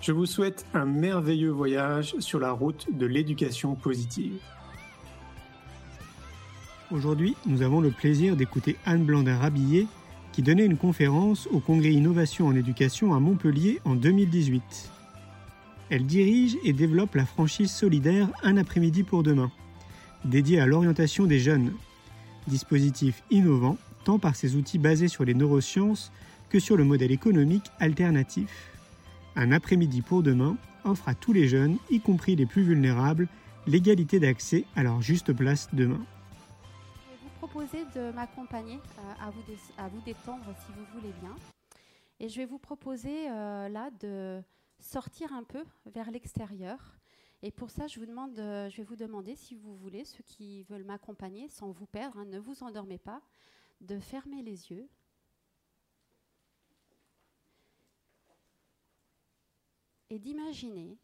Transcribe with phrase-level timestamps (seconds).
[0.00, 4.32] Je vous souhaite un merveilleux voyage sur la route de l'éducation positive.
[6.90, 9.86] Aujourd'hui, nous avons le plaisir d'écouter Anne Blandin-Rabillet
[10.32, 14.90] qui donnait une conférence au Congrès Innovation en éducation à Montpellier en 2018.
[15.90, 19.50] Elle dirige et développe la franchise solidaire Un après-midi pour demain
[20.24, 21.72] dédié à l'orientation des jeunes.
[22.46, 26.10] Dispositif innovant tant par ses outils basés sur les neurosciences
[26.48, 28.69] que sur le modèle économique alternatif.
[29.36, 33.28] Un après-midi pour demain offre à tous les jeunes, y compris les plus vulnérables,
[33.66, 36.00] l'égalité d'accès à leur juste place demain.
[37.06, 39.26] Je vais vous proposer de m'accompagner euh,
[39.78, 41.34] à, vous détendre si vous voulez bien.
[42.18, 44.42] Et je vais vous proposer euh, là de
[44.78, 47.00] sortir un peu vers l'extérieur
[47.42, 50.22] et pour ça, je, vous demande, euh, je vais vous demander, si vous voulez, ceux
[50.22, 53.22] qui veulent m'accompagner sans vous perdre, hein, ne vous endormez pas,
[53.80, 54.86] de fermer les yeux.
[60.10, 60.98] Et d'imaginer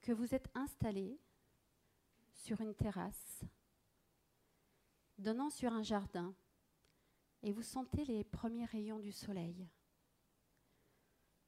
[0.00, 1.18] que vous êtes installé
[2.32, 3.42] sur une terrasse,
[5.18, 6.34] donnant sur un jardin,
[7.42, 9.68] et vous sentez les premiers rayons du soleil,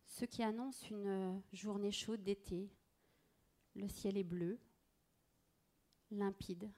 [0.06, 2.72] ce qui annonce une journée chaude d'été,
[3.76, 4.58] le ciel est bleu,
[6.10, 6.68] limpide.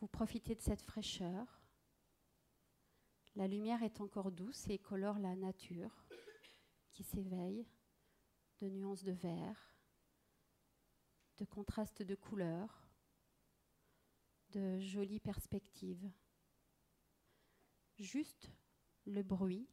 [0.00, 1.62] Vous profitez de cette fraîcheur.
[3.34, 6.04] La lumière est encore douce et colore la nature
[7.02, 7.66] qui
[8.60, 9.74] de nuances de vert,
[11.38, 12.86] de contrastes de couleurs,
[14.50, 16.10] de jolies perspectives.
[17.98, 18.50] Juste
[19.06, 19.66] le bruit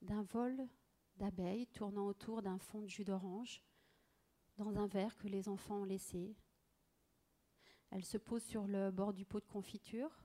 [0.00, 0.68] d'un vol
[1.16, 3.62] d'abeilles tournant autour d'un fond de jus d'orange
[4.56, 6.36] dans un verre que les enfants ont laissé.
[7.90, 10.24] Elle se pose sur le bord du pot de confiture,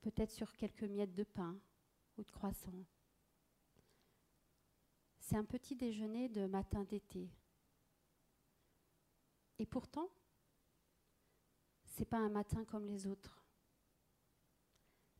[0.00, 1.60] peut-être sur quelques miettes de pain
[2.16, 2.86] ou de croissant.
[5.28, 7.28] C'est un petit déjeuner de matin d'été.
[9.58, 10.08] Et pourtant,
[11.84, 13.44] c'est pas un matin comme les autres.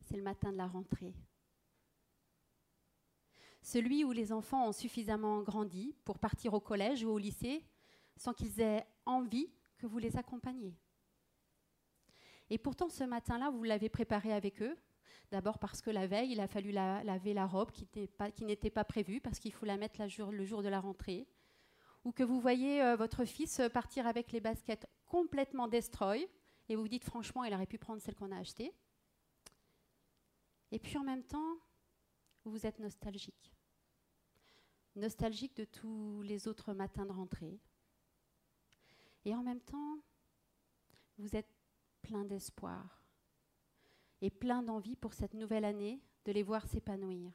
[0.01, 1.13] C'est le matin de la rentrée
[3.61, 7.63] celui où les enfants ont suffisamment grandi pour partir au collège ou au lycée
[8.15, 10.75] sans qu'ils aient envie que vous les accompagniez.
[12.49, 14.75] Et pourtant, ce matin-là, vous l'avez préparé avec eux.
[15.31, 17.87] D'abord parce que la veille, il a fallu laver la robe qui
[18.45, 21.27] n'était pas, prévue, parce qu'il faut la mettre le jour de la rentrée.
[22.03, 26.27] Ou que vous voyez euh, votre fils partir avec les baskets complètement destroy,
[26.67, 28.73] et vous vous dites franchement, il aurait pu prendre celle qu'on a achetée.
[30.71, 31.57] Et puis en même temps,
[32.45, 33.53] vous êtes nostalgique.
[34.95, 37.59] Nostalgique de tous les autres matins de rentrée.
[39.25, 39.97] Et en même temps,
[41.17, 41.53] vous êtes
[42.01, 42.98] plein d'espoir
[44.21, 47.31] et plein d'envie pour cette nouvelle année de les voir s'épanouir.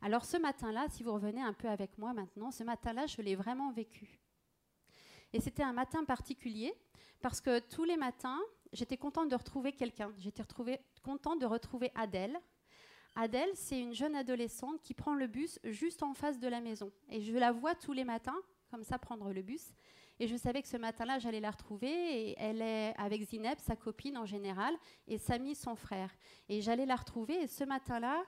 [0.00, 3.34] Alors ce matin-là, si vous revenez un peu avec moi maintenant, ce matin-là, je l'ai
[3.34, 4.20] vraiment vécu.
[5.32, 6.72] Et c'était un matin particulier
[7.20, 8.40] parce que tous les matins,
[8.72, 10.12] j'étais contente de retrouver quelqu'un.
[10.18, 10.44] J'étais
[11.02, 12.38] contente de retrouver Adèle,
[13.20, 16.92] Adèle, c'est une jeune adolescente qui prend le bus juste en face de la maison.
[17.08, 18.38] Et je la vois tous les matins,
[18.70, 19.72] comme ça, prendre le bus.
[20.20, 21.88] Et je savais que ce matin-là, j'allais la retrouver.
[21.88, 24.74] Et elle est avec Zineb, sa copine en général,
[25.06, 26.10] et Samy, son frère.
[26.48, 27.42] Et j'allais la retrouver.
[27.42, 28.24] Et ce matin-là,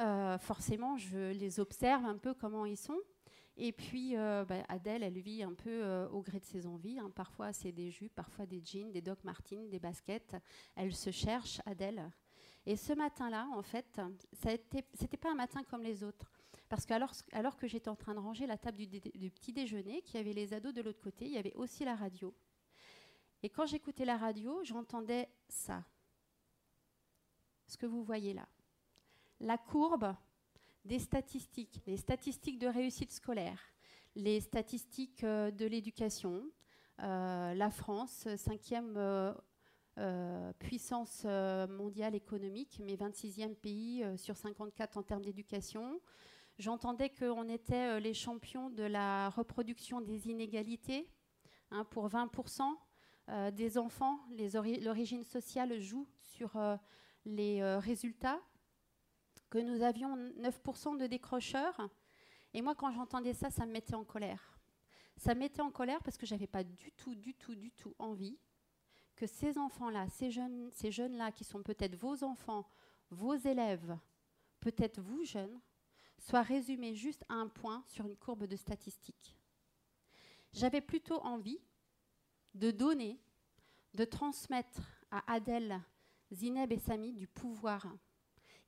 [0.00, 2.98] euh, forcément, je les observe un peu comment ils sont.
[3.58, 6.98] Et puis, euh, bah, Adèle, elle vit un peu euh, au gré de ses envies.
[6.98, 7.10] Hein.
[7.14, 10.36] Parfois, c'est des jupes, parfois des jeans, des Doc Martens, des baskets.
[10.74, 12.10] Elle se cherche, Adèle.
[12.66, 14.00] Et ce matin-là, en fait,
[14.32, 16.35] ce n'était pas un matin comme les autres.
[16.68, 20.16] Parce que alors, que j'étais en train de ranger la table du, petit déjeuner, qu'il
[20.16, 22.34] y avait les ados de l'autre côté, il y avait aussi la radio.
[23.42, 25.84] Et quand j'écoutais la radio, j'entendais ça.
[27.68, 28.48] Ce que vous voyez là.
[29.40, 30.14] La courbe
[30.84, 33.60] des statistiques, les statistiques de réussite scolaire,
[34.16, 36.50] les statistiques de l'éducation.
[36.98, 38.98] la France, cinquième
[40.58, 46.00] puissance mondiale économique, mais 26e pays sur 54 en termes d'éducation.
[46.58, 51.08] J'entendais qu'on était les champions de la reproduction des inégalités.
[51.70, 52.62] Hein, pour 20%
[53.52, 54.20] des enfants,
[54.80, 56.56] l'origine sociale joue sur
[57.24, 58.40] les résultats
[59.50, 61.90] que nous avions 9% de décrocheurs.
[62.54, 64.58] Et moi, quand j'entendais ça, ça me mettait en colère.
[65.16, 67.94] Ça me mettait en colère parce que j'avais pas du tout, du tout, du tout
[67.98, 68.38] envie
[69.14, 72.68] que ces enfants-là, ces jeunes, ces jeunes-là, qui sont peut-être vos enfants,
[73.10, 73.98] vos élèves,
[74.60, 75.58] peut-être vous jeunes,
[76.18, 79.36] soient résumés juste à un point sur une courbe de statistiques.
[80.52, 81.60] J'avais plutôt envie
[82.54, 83.20] de donner,
[83.94, 84.80] de transmettre
[85.10, 85.80] à Adèle,
[86.32, 87.86] Zineb et Samy du pouvoir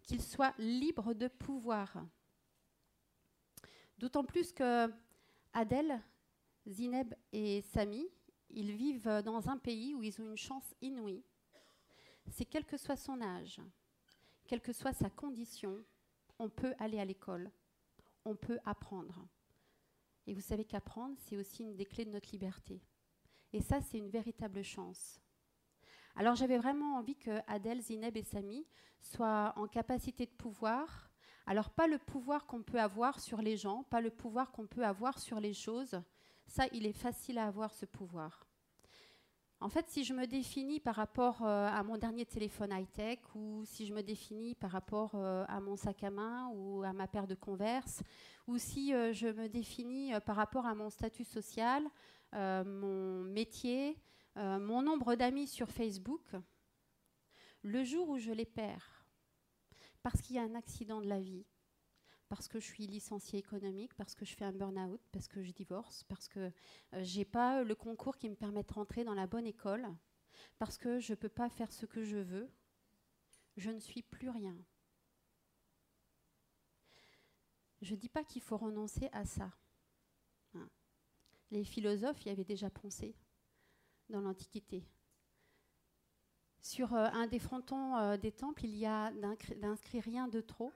[0.08, 2.02] qu'ils soient libres de pouvoir.
[3.98, 4.90] D'autant plus que
[5.52, 6.00] Adèle,
[6.66, 8.08] Zineb et Samy,
[8.48, 11.22] ils vivent dans un pays où ils ont une chance inouïe.
[12.30, 13.60] C'est quel que soit son âge,
[14.46, 15.84] quelle que soit sa condition,
[16.38, 17.50] on peut aller à l'école,
[18.24, 19.26] on peut apprendre.
[20.26, 22.82] Et vous savez qu'apprendre, c'est aussi une des clés de notre liberté.
[23.52, 25.20] Et ça, c'est une véritable chance.
[26.16, 28.66] Alors j'avais vraiment envie que Adèle, Zineb et Samy
[29.00, 31.10] soient en capacité de pouvoir.
[31.46, 34.84] Alors pas le pouvoir qu'on peut avoir sur les gens, pas le pouvoir qu'on peut
[34.84, 36.02] avoir sur les choses.
[36.48, 38.47] Ça, il est facile à avoir ce pouvoir.
[39.60, 43.64] En fait, si je me définis par rapport euh, à mon dernier téléphone high-tech ou
[43.64, 47.08] si je me définis par rapport euh, à mon sac à main ou à ma
[47.08, 48.04] paire de converse
[48.46, 51.82] ou si euh, je me définis par rapport à mon statut social,
[52.32, 53.96] mon métier,
[54.36, 56.22] mon nombre d'amis sur Facebook,
[57.62, 59.06] le jour où je les perds,
[60.02, 61.46] parce qu'il y a un accident de la vie,
[62.28, 65.52] parce que je suis licenciée économique, parce que je fais un burn-out, parce que je
[65.52, 66.40] divorce, parce que
[66.92, 69.86] euh, je n'ai pas le concours qui me permet de rentrer dans la bonne école,
[70.58, 72.50] parce que je ne peux pas faire ce que je veux,
[73.56, 74.56] je ne suis plus rien.
[77.80, 79.52] Je ne dis pas qu'il faut renoncer à ça.
[80.54, 80.68] Hein.
[81.50, 83.16] Les philosophes y avaient déjà pensé
[84.08, 84.84] dans l'Antiquité.
[86.60, 89.12] Sur euh, un des frontons euh, des temples, il y a
[89.56, 90.72] d'inscrit rien de trop,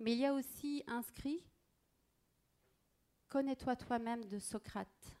[0.00, 1.44] mais il y a aussi inscrit
[3.28, 5.16] Connais-toi toi-même de Socrate.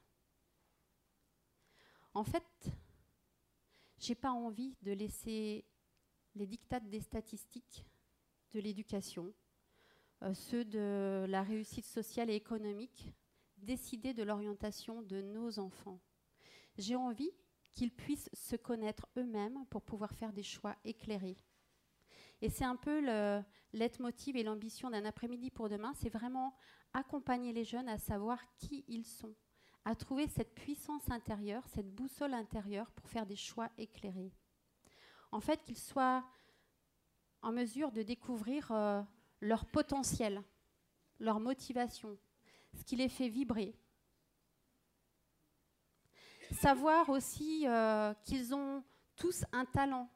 [2.12, 2.68] En fait,
[3.98, 5.64] j'ai pas envie de laisser
[6.34, 7.86] les dictats des statistiques
[8.50, 9.32] de l'éducation,
[10.22, 13.12] euh, ceux de la réussite sociale et économique,
[13.58, 16.00] décider de l'orientation de nos enfants.
[16.78, 17.30] J'ai envie
[17.70, 21.36] qu'ils puissent se connaître eux-mêmes pour pouvoir faire des choix éclairés.
[22.42, 23.42] Et c'est un peu le
[23.72, 26.54] leitmotiv et l'ambition d'un après-midi pour demain, c'est vraiment
[26.92, 29.34] accompagner les jeunes à savoir qui ils sont,
[29.84, 34.32] à trouver cette puissance intérieure, cette boussole intérieure pour faire des choix éclairés.
[35.32, 36.24] En fait, qu'ils soient
[37.42, 39.02] en mesure de découvrir euh,
[39.40, 40.42] leur potentiel,
[41.18, 42.18] leur motivation,
[42.74, 43.74] ce qui les fait vibrer,
[46.52, 48.82] savoir aussi euh, qu'ils ont
[49.16, 50.10] tous un talent,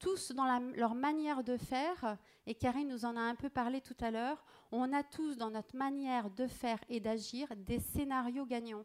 [0.00, 2.16] tous dans leur manière de faire,
[2.46, 5.50] et Karine nous en a un peu parlé tout à l'heure, on a tous dans
[5.50, 8.84] notre manière de faire et d'agir des scénarios gagnants.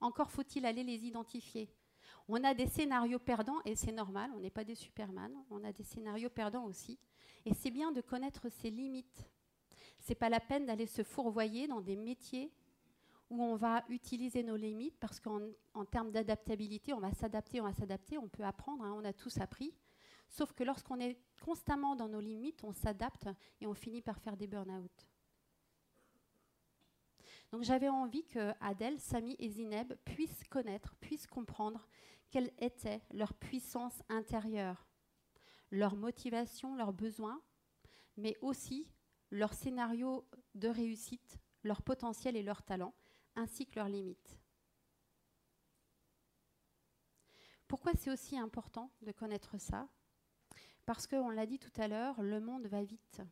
[0.00, 1.70] Encore faut-il aller les identifier.
[2.28, 5.72] On a des scénarios perdants, et c'est normal, on n'est pas des Superman, on a
[5.72, 6.98] des scénarios perdants aussi.
[7.44, 9.28] Et c'est bien de connaître ses limites.
[9.98, 12.50] C'est pas la peine d'aller se fourvoyer dans des métiers
[13.30, 17.72] où on va utiliser nos limites parce qu'en termes d'adaptabilité, on va s'adapter, on va
[17.72, 19.74] s'adapter, on peut apprendre, hein, on a tous appris.
[20.32, 23.28] Sauf que lorsqu'on est constamment dans nos limites, on s'adapte
[23.60, 25.06] et on finit par faire des burn-out.
[27.50, 31.86] Donc j'avais envie que Adèle, Samy et Zineb puissent connaître, puissent comprendre
[32.30, 34.88] quelle était leur puissance intérieure,
[35.70, 37.42] leur motivation, leurs besoins,
[38.16, 38.90] mais aussi
[39.30, 42.94] leur scénario de réussite, leur potentiel et leur talent,
[43.36, 44.38] ainsi que leurs limites.
[47.68, 49.88] Pourquoi c'est aussi important de connaître ça?
[50.86, 53.22] Parce qu'on l'a dit tout à l'heure, le monde va vite.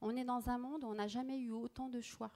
[0.00, 2.32] On est dans un monde où on n'a jamais eu autant de choix.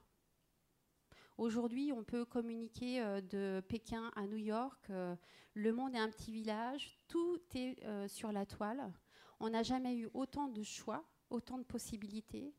[1.37, 4.89] Aujourd'hui, on peut communiquer euh, de Pékin à New York.
[4.89, 5.15] Euh,
[5.53, 6.97] le monde est un petit village.
[7.07, 8.93] Tout est euh, sur la toile.
[9.39, 12.53] On n'a jamais eu autant de choix, autant de possibilités.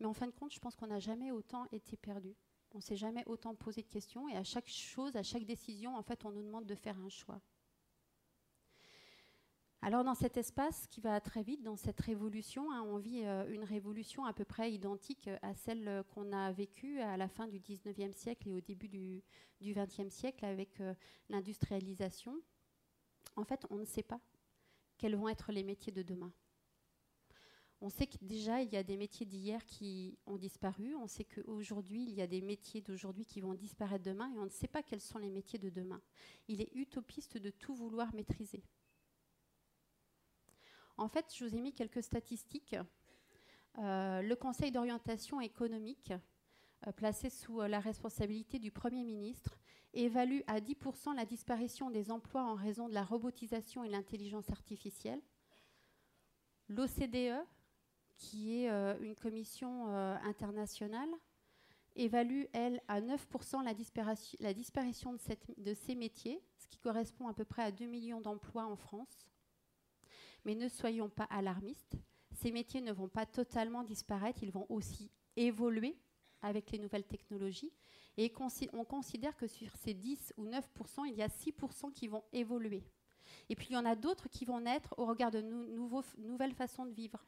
[0.00, 2.34] Mais en fin de compte, je pense qu'on n'a jamais autant été perdu.
[2.72, 5.94] On ne s'est jamais autant posé de questions et à chaque chose, à chaque décision,
[5.94, 7.40] en fait, on nous demande de faire un choix.
[9.86, 13.46] Alors dans cet espace qui va très vite, dans cette révolution, hein, on vit euh,
[13.52, 17.46] une révolution à peu près identique à celle euh, qu'on a vécue à la fin
[17.46, 19.22] du 19e siècle et au début du,
[19.60, 20.94] du 20e siècle avec euh,
[21.28, 22.34] l'industrialisation.
[23.36, 24.20] En fait, on ne sait pas
[24.96, 26.32] quels vont être les métiers de demain.
[27.82, 30.94] On sait que déjà, il y a des métiers d'hier qui ont disparu.
[30.94, 34.46] On sait qu'aujourd'hui, il y a des métiers d'aujourd'hui qui vont disparaître demain et on
[34.46, 36.00] ne sait pas quels sont les métiers de demain.
[36.48, 38.64] Il est utopiste de tout vouloir maîtriser.
[40.96, 42.76] En fait, je vous ai mis quelques statistiques.
[43.78, 46.12] Euh, le Conseil d'orientation économique,
[46.86, 49.58] euh, placé sous euh, la responsabilité du Premier ministre,
[49.92, 55.20] évalue à 10% la disparition des emplois en raison de la robotisation et l'intelligence artificielle.
[56.68, 57.44] L'OCDE,
[58.16, 58.68] qui est
[59.00, 59.86] une commission
[60.24, 61.10] internationale,
[61.94, 63.74] évalue, elle, à 9% la,
[64.40, 65.18] la disparition de,
[65.58, 69.26] de ces métiers, ce qui correspond à peu près à 2 millions d'emplois en France.
[70.44, 71.96] Mais ne soyons pas alarmistes.
[72.32, 75.96] Ces métiers ne vont pas totalement disparaître, ils vont aussi évoluer
[76.42, 77.72] avec les nouvelles technologies.
[78.16, 78.32] Et
[78.72, 80.60] on considère que sur ces 10 ou 9%
[81.06, 82.84] il y a 6% qui vont évoluer.
[83.48, 86.86] Et puis il y en a d'autres qui vont naître au regard de nouvelles façons
[86.86, 87.24] de vivre,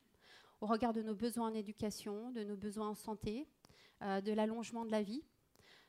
[0.60, 3.46] au regard de nos besoins en éducation, de nos besoins en santé,
[4.02, 5.22] euh, de l'allongement de la vie,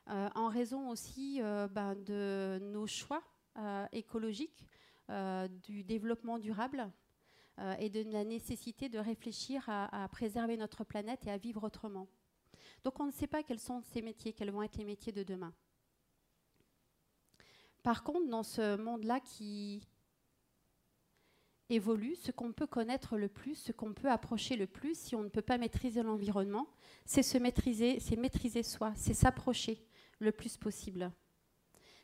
[0.10, 3.24] euh, en raison aussi euh, ben, de nos choix
[3.92, 4.68] écologiques,
[5.64, 6.92] du développement durable,
[7.60, 12.08] euh, et de la nécessité de réfléchir à, préserver notre planète et à vivre autrement.
[12.84, 15.24] Donc on ne sait pas quels sont ces métiers, quels vont être les métiers de
[15.24, 15.54] demain.
[17.82, 19.88] Par contre, dans ce monde-là qui
[21.70, 25.24] évolue, ce qu'on peut connaître le plus, ce qu'on peut approcher le plus, si on
[25.24, 26.68] ne peut pas maîtriser l'environnement,
[27.06, 29.84] c'est se maîtriser, c'est maîtriser soi, c'est s'approcher
[30.20, 31.12] le plus possible,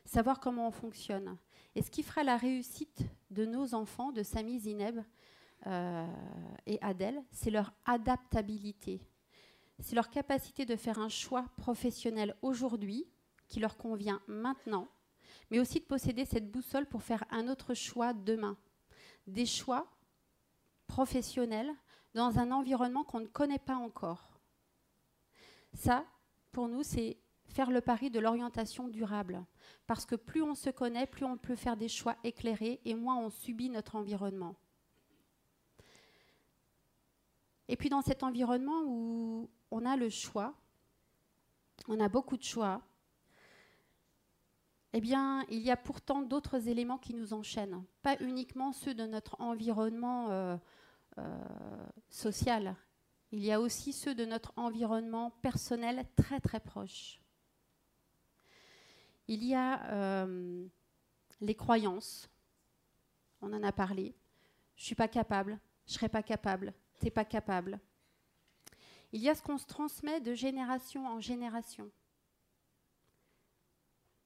[0.04, 1.36] savoir comment on fonctionne.
[1.74, 5.00] Et ce qui fera la réussite de nos enfants, de Sami Zineb,
[5.66, 6.06] euh,
[6.66, 9.00] et Adèle, c'est leur adaptabilité.
[9.80, 13.06] C'est leur capacité de faire un choix professionnel aujourd'hui
[13.48, 14.88] qui leur convient maintenant,
[15.50, 18.56] mais aussi de posséder cette boussole pour faire un autre choix demain.
[19.26, 19.86] Des choix
[20.86, 21.72] professionnels
[22.14, 24.38] dans un environnement qu'on ne connaît pas encore.
[25.72, 26.04] Ça,
[26.52, 29.44] pour nous, c'est faire le pari de l'orientation durable.
[29.86, 33.16] Parce que plus on se connaît, plus on peut faire des choix éclairés et moins
[33.16, 34.56] on subit notre environnement.
[37.68, 40.54] Et puis dans cet environnement où on a le choix,
[41.88, 42.82] on a beaucoup de choix,
[44.96, 49.04] eh bien, il y a pourtant d'autres éléments qui nous enchaînent, pas uniquement ceux de
[49.04, 50.56] notre environnement euh,
[51.18, 52.76] euh, social.
[53.32, 57.20] Il y a aussi ceux de notre environnement personnel très très proche.
[59.26, 60.64] Il y a euh,
[61.40, 62.30] les croyances,
[63.42, 64.14] on en a parlé.
[64.76, 67.80] Je ne suis pas capable, je ne serai pas capable, t'es pas capable.
[69.12, 71.90] Il y a ce qu'on se transmet de génération en génération.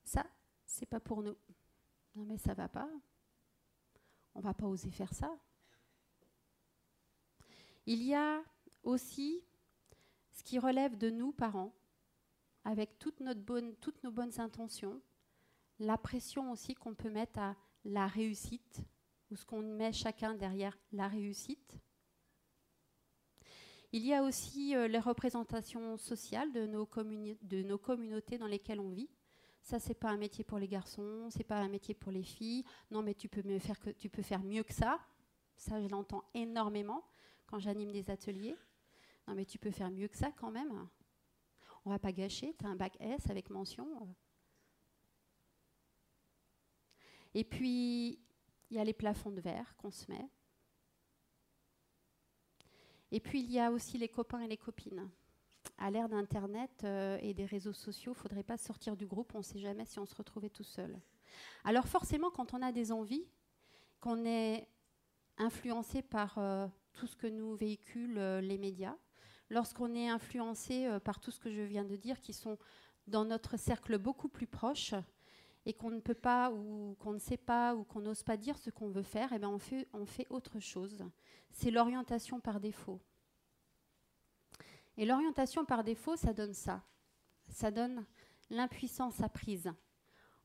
[0.05, 0.25] Ça,
[0.65, 1.37] c'est pas pour nous.
[2.15, 2.89] Non mais ça va pas.
[4.35, 5.37] On va pas oser faire ça.
[7.87, 8.43] Il y a
[8.83, 9.43] aussi
[10.33, 11.75] ce qui relève de nous, parents,
[12.65, 15.01] avec toutes nos bonnes intentions,
[15.79, 18.81] la pression aussi qu'on peut mettre à la réussite,
[19.31, 21.79] ou ce qu'on met chacun derrière la réussite.
[23.93, 26.87] Il y a aussi euh, les représentations sociales de nos,
[27.79, 29.09] communautés dans lesquelles on vit.
[29.63, 32.65] Ça, c'est pas un métier pour les garçons, c'est pas un métier pour les filles.
[32.91, 33.43] Non, mais tu peux,
[34.23, 35.01] faire mieux que ça.
[35.57, 37.03] Ça, je l'entends énormément
[37.47, 38.57] quand j'anime des ateliers.
[39.27, 40.89] Non, mais tu peux faire mieux que ça quand même.
[41.85, 43.89] On va pas gâcher, tu as un bac S avec mention.
[47.35, 48.21] Et puis,
[48.71, 50.29] il y a les plafonds de verre qu'on se met.
[53.11, 55.09] Et puis il y a aussi les copains et les copines.
[55.79, 59.35] À l'ère d'Internet euh, et des réseaux sociaux, il ne faudrait pas sortir du groupe,
[59.35, 60.99] on ne sait jamais si on se retrouvait tout seul.
[61.65, 63.27] Alors forcément, quand on a des envies,
[64.01, 64.69] qu'on est
[65.37, 68.97] influencé par euh, tout ce que nous véhiculent euh, les médias,
[69.51, 72.59] lorsqu'on est influencé par tout ce que je viens de dire, qui sont
[73.07, 74.95] dans notre cercle beaucoup plus proche,
[75.69, 78.57] et qu'on ne peut pas ou qu'on ne sait pas ou qu'on n'ose pas dire
[78.57, 81.05] ce qu'on veut faire, eh bien on, fait, on fait autre chose.
[81.51, 82.99] C'est l'orientation par défaut.
[84.97, 86.83] Et l'orientation par défaut, ça donne ça.
[87.51, 88.07] Ça donne
[88.49, 89.71] l'impuissance apprise.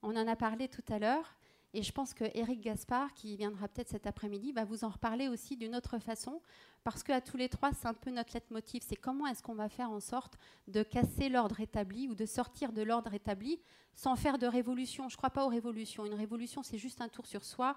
[0.02, 1.38] On en a parlé tout à l'heure.
[1.76, 5.28] Et je pense que Eric Gaspard, qui viendra peut-être cet après-midi, va vous en reparler
[5.28, 6.42] aussi d'une autre façon,
[6.84, 8.84] parce qu'à tous les trois, c'est un peu notre leitmotiv.
[8.86, 10.38] C'est comment est-ce qu'on va faire en sorte
[10.68, 13.60] de casser l'ordre établi ou de sortir de l'ordre établi
[13.96, 15.10] sans faire de révolution.
[15.10, 16.06] Je ne crois pas aux révolutions.
[16.06, 17.76] Une révolution, c'est juste un tour sur soi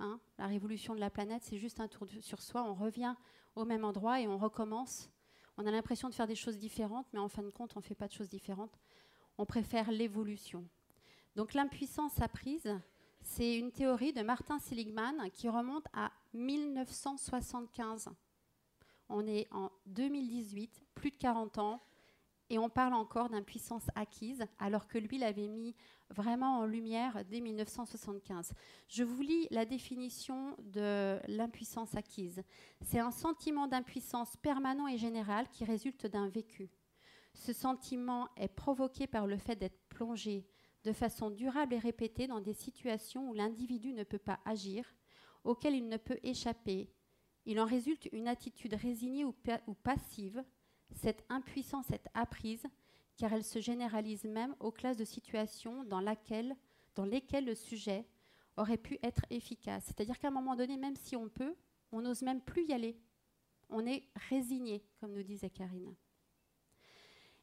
[0.00, 0.18] Hein.
[0.38, 2.62] la révolution de la planète, c'est juste un tour sur soi.
[2.62, 3.14] On revient
[3.54, 5.10] au même endroit et on recommence.
[5.58, 7.84] On a l'impression de faire des choses différentes, mais en fin de compte, on ne
[7.84, 8.78] fait pas de choses différentes.
[9.36, 10.64] On préfère l'évolution.
[11.36, 12.74] Donc l'impuissance apprise,
[13.22, 18.08] c'est une théorie de Martin Seligman qui remonte à 1975.
[19.08, 21.82] On est en 2018, plus de 40 ans,
[22.50, 25.74] et on parle encore d'impuissance acquise, alors que lui l'avait mis
[26.10, 28.52] vraiment en lumière dès 1975.
[28.88, 32.42] Je vous lis la définition de l'impuissance acquise.
[32.82, 36.70] C'est un sentiment d'impuissance permanent et général qui résulte d'un vécu.
[37.34, 40.44] Ce sentiment est provoqué par le fait d'être plongé
[40.84, 44.94] de façon durable et répétée dans des situations où l'individu ne peut pas agir,
[45.44, 46.90] auxquelles il ne peut échapper.
[47.46, 49.34] Il en résulte une attitude résignée ou,
[49.82, 50.44] passive.
[50.92, 52.66] Cette impuissance est apprise
[53.16, 56.02] car elle se généralise même aux classes de situations dans,
[56.94, 58.06] dans lesquelles le sujet
[58.56, 59.84] aurait pu être efficace.
[59.86, 61.54] C'est-à-dire qu'à un moment donné, même si on peut,
[61.92, 62.98] on n'ose même plus y aller.
[63.68, 65.94] On est résigné, comme nous disait Karine.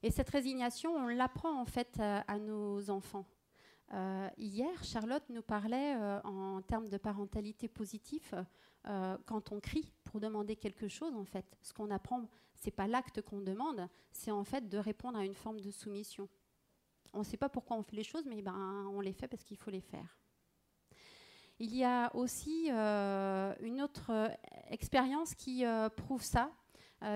[0.08, 3.26] Et cette résignation, on l'apprend en fait euh, à, nos enfants.
[3.94, 8.46] Euh, hier, Charlotte nous parlait euh, en termes de parentalité positive
[9.26, 11.14] quand on crie pour demander quelque chose.
[11.14, 15.20] En fait, ce qu'on apprend, c'est pas l'acte qu'on demande, c'est en fait de répondre
[15.20, 16.30] à une forme de soumission.
[17.12, 19.44] On ne sait pas pourquoi on fait les choses, mais ben, on les fait parce
[19.44, 20.18] qu'il faut les faire.
[21.60, 24.32] Il y a aussi une autre
[24.70, 25.66] expérience qui
[25.98, 26.50] prouve ça,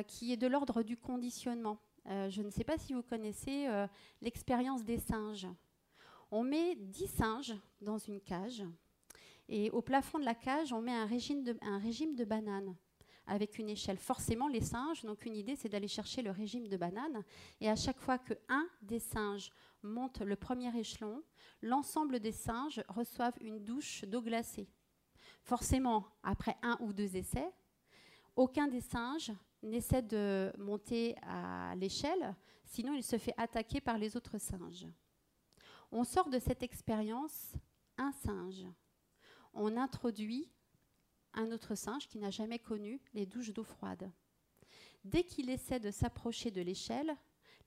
[0.08, 1.80] qui est de l'ordre du conditionnement.
[2.08, 3.88] Euh, je ne sais pas si vous connaissez euh,
[4.22, 5.48] l'expérience des singes.
[6.32, 8.64] On met 10 singes dans une cage
[9.48, 12.76] et au plafond de la cage, on met un régime de, un régime de bananes
[13.28, 13.98] avec une échelle.
[13.98, 17.24] Forcément, les singes n'ont qu'une idée, c'est d'aller chercher le régime de bananes.
[17.60, 19.52] Et à chaque fois que un des singes
[19.84, 21.22] monte le premier échelon,
[21.62, 24.70] l'ensemble des singes reçoivent une douche d'eau glacée.
[25.44, 27.52] Forcément, après un ou deux essais,
[28.36, 29.32] aucun des singes
[29.64, 34.88] n'essaie de monter à l'échelle, sinon il se fait attaquer par les autres singes.
[35.92, 37.54] On sort de cette expérience
[37.98, 38.66] un singe.
[39.54, 40.50] On introduit
[41.34, 44.12] un autre singe qui n'a jamais connu les douches d'eau froide.
[45.04, 47.16] Dès qu'il essaie de s'approcher de l'échelle,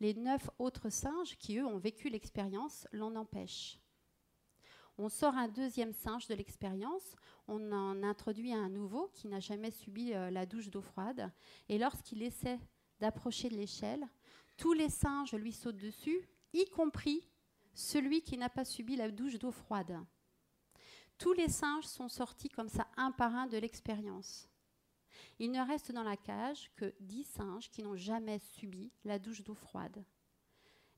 [0.00, 3.78] les neuf autres singes qui, eux, ont vécu l'expérience, l'en empêchent.
[4.96, 7.16] On sort un deuxième singe de l'expérience,
[7.48, 11.32] on en introduit un nouveau qui n'a jamais subi euh, la douche d'eau froide,
[11.68, 12.60] et lorsqu'il essaie
[13.00, 14.06] d'approcher de l'échelle,
[14.56, 17.28] tous les singes lui sautent dessus, y compris
[17.74, 19.98] celui qui n'a pas subi la douche d'eau froide.
[21.18, 24.48] Tous les singes sont sortis comme ça un par un de l'expérience.
[25.40, 29.42] Il ne reste dans la cage que dix singes qui n'ont jamais subi la douche
[29.42, 30.04] d'eau froide.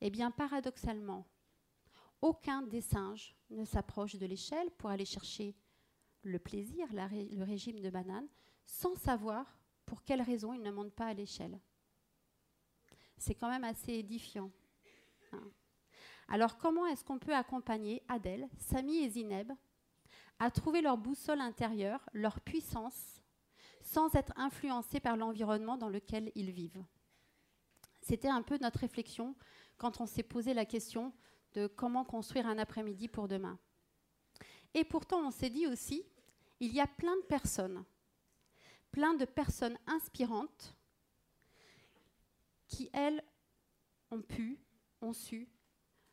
[0.02, 1.26] Eh bien, paradoxalement,
[2.26, 5.54] aucun des singes ne s'approche de l'échelle pour aller chercher
[6.22, 8.26] le plaisir, le régime de banane,
[8.64, 11.60] sans savoir pour quelle raison il ne monte pas à l'échelle.
[13.16, 14.50] C'est quand même assez édifiant.
[15.32, 15.52] Hein.
[16.26, 19.52] Alors comment est-ce qu'on peut accompagner Adèle, Samy et Zineb
[20.40, 23.22] à trouver leur boussole intérieure, leur puissance,
[23.82, 26.84] sans être influencés par l'environnement dans lequel ils vivent?
[28.00, 29.36] C'était un peu notre réflexion
[29.78, 31.12] quand on s'est posé la question
[31.66, 33.59] comment construire un après-midi pour demain.
[34.75, 36.05] Et pourtant, on s'est dit aussi,
[36.61, 37.85] il y a plein de personnes,
[38.92, 40.75] plein de personnes inspirantes
[42.69, 43.23] qui, elles,
[44.11, 44.59] ont pu,
[45.01, 45.49] ont su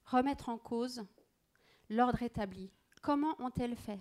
[0.06, 1.06] remettre en cause
[1.90, 2.72] l'ordre établi.
[3.02, 4.00] Comment ont-elles fait?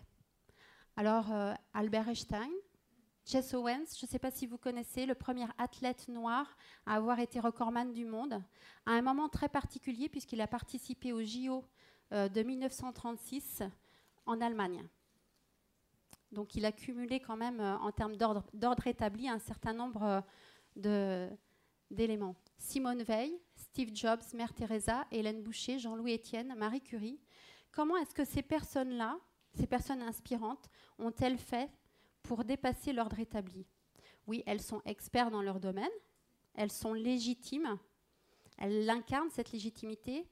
[0.97, 2.51] Alors, euh, Albert Einstein,
[3.25, 6.57] Jess Owens, je ne sais pas si vous connaissez, le premier athlète noir
[6.87, 8.43] à avoir été recordman du monde,
[8.85, 11.65] à un moment très particulier puisqu'il a participé au JO
[12.13, 13.63] euh, de 1936
[14.27, 14.85] en Allemagne.
[16.33, 20.25] Donc il a cumulé quand même, euh, en termes d'ordre établi, un certain nombre
[20.85, 21.31] euh,
[21.91, 22.35] d'éléments.
[22.59, 27.21] Simone Veil, Steve Jobs, Mère Teresa, Hélène Boucher, Jean-Louis Etienne, Marie Curie.
[27.71, 29.19] Comment est-ce que ces personnes-là,
[29.55, 31.71] ces personnes inspirantes, ont-elles fait
[32.23, 33.67] pour dépasser l'ordre établi.
[34.27, 35.91] Oui, elles sont experts dans leur domaine,
[36.55, 37.79] elles sont légitimes,
[38.59, 40.29] elles incarnent cette légitimité,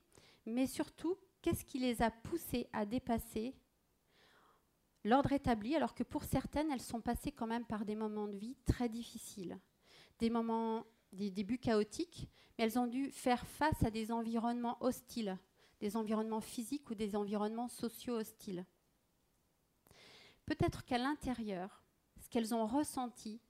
[0.47, 3.55] mais surtout, qu'est-ce qui les a poussées à dépasser
[5.05, 8.37] l'ordre établi, alors que pour certaines, elles sont passées quand même par des moments de
[8.37, 9.59] vie très difficiles,
[10.19, 15.39] des moments, des débuts chaotiques, mais elles ont dû faire face à des environnements hostiles,
[15.81, 18.67] des environnements physiques ou des environnements sociaux hostiles.
[20.45, 21.80] Peut-être qu'à l'intérieur,
[22.31, 23.41] qu'elles ont ressenti,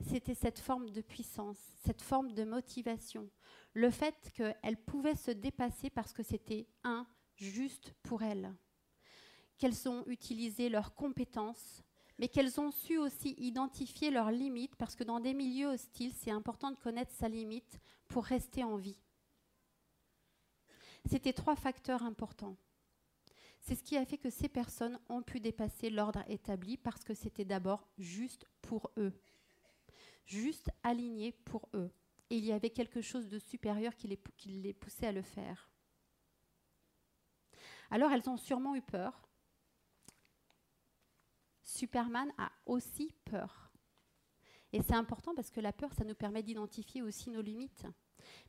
[0.00, 3.30] c'était cette forme de puissance, cette forme de motivation,
[3.72, 8.54] le fait qu'elles pouvaient se dépasser parce que c'était un juste pour elles,
[9.56, 11.82] qu'elles ont utilisé leurs compétences
[12.18, 16.30] mais qu'elles ont su aussi identifier leurs limites, parce que dans des milieux hostiles, c'est
[16.30, 18.98] important de connaître sa limite pour rester en vie.
[21.08, 22.56] C'était trois facteurs importants.
[23.66, 27.14] C'est ce qui a fait que ces personnes ont pu dépasser l'ordre établi parce que
[27.14, 29.12] c'était d'abord juste pour eux,
[30.24, 31.90] juste aligné pour eux.
[32.30, 35.68] Et il y avait quelque chose de supérieur qui les, poussait à le faire.
[37.90, 39.28] Alors elles ont sûrement eu peur,
[41.64, 43.72] Superman a aussi peur.
[44.72, 47.84] Et c'est important parce que la peur, ça nous permet d'identifier aussi nos limites.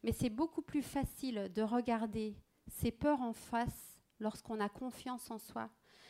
[0.03, 2.36] Mais c'est beaucoup plus facile de regarder
[2.67, 5.69] ces peurs en face lorsqu'on a confiance en soi.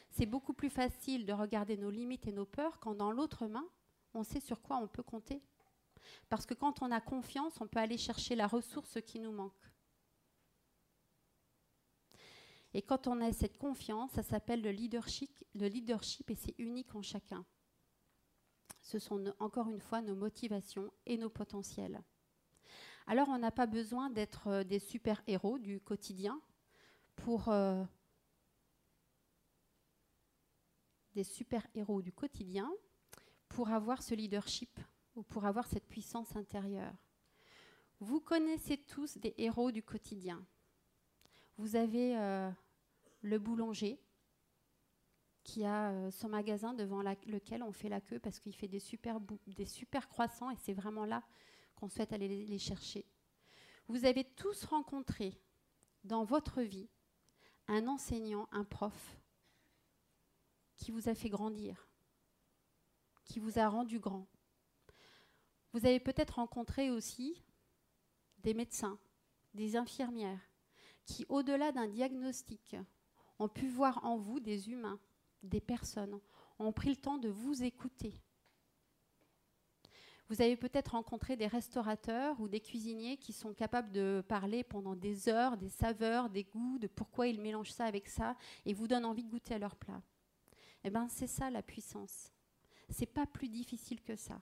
[0.09, 3.67] C'est beaucoup plus facile de regarder nos limites et nos peurs quand dans l'autre main,
[4.13, 5.41] on sait sur quoi on peut compter.
[6.29, 9.53] Parce que quand on a confiance, on peut aller chercher la ressource qui nous manque.
[12.73, 16.93] Et quand on a cette confiance, ça s'appelle le leadership, le leadership et c'est unique
[16.95, 17.45] en chacun.
[18.81, 22.01] Ce sont encore une fois nos motivations et nos potentiels.
[23.07, 26.41] Alors on n'a pas besoin d'être euh, des super-héros du quotidien
[27.15, 27.83] pour euh,
[31.17, 32.71] des super-héros du quotidien
[33.49, 34.79] pour avoir ce leadership
[35.15, 36.93] ou pour avoir cette puissance intérieure.
[37.99, 40.45] Vous connaissez tous des héros du quotidien.
[41.57, 42.51] Vous avez euh,
[43.21, 43.99] le boulanger
[45.43, 48.79] qui a euh, son magasin devant lequel on fait la queue parce qu'il fait des
[48.79, 51.23] super, des super croissants et c'est vraiment là
[51.75, 53.07] qu'on souhaite aller les chercher.
[53.87, 55.41] Vous avez tous rencontré
[56.03, 56.91] dans votre vie
[57.67, 59.17] un enseignant, un prof
[60.77, 61.87] qui vous a fait grandir,
[63.25, 64.27] qui vous a rendu grand.
[65.73, 67.43] Vous avez peut-être rencontré aussi
[68.39, 68.99] des médecins,
[69.53, 70.39] des infirmières,
[71.05, 72.75] qui, au-delà d'un diagnostic,
[73.39, 74.99] ont pu voir en vous des humains,
[75.43, 76.19] des personnes,
[76.59, 78.13] ont pris le temps de vous écouter.
[80.29, 84.95] Vous avez peut-être rencontré des restaurateurs ou des cuisiniers qui sont capables de parler pendant
[84.95, 88.35] des heures des saveurs, des goûts, de pourquoi ils mélangent ça avec ça
[88.65, 90.01] et vous donnent envie de goûter à leur plat.
[90.83, 92.31] Eh bien, c'est ça la puissance.
[92.89, 94.41] C'est pas plus difficile que ça.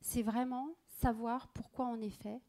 [0.00, 2.40] C'est vraiment savoir pourquoi on est fait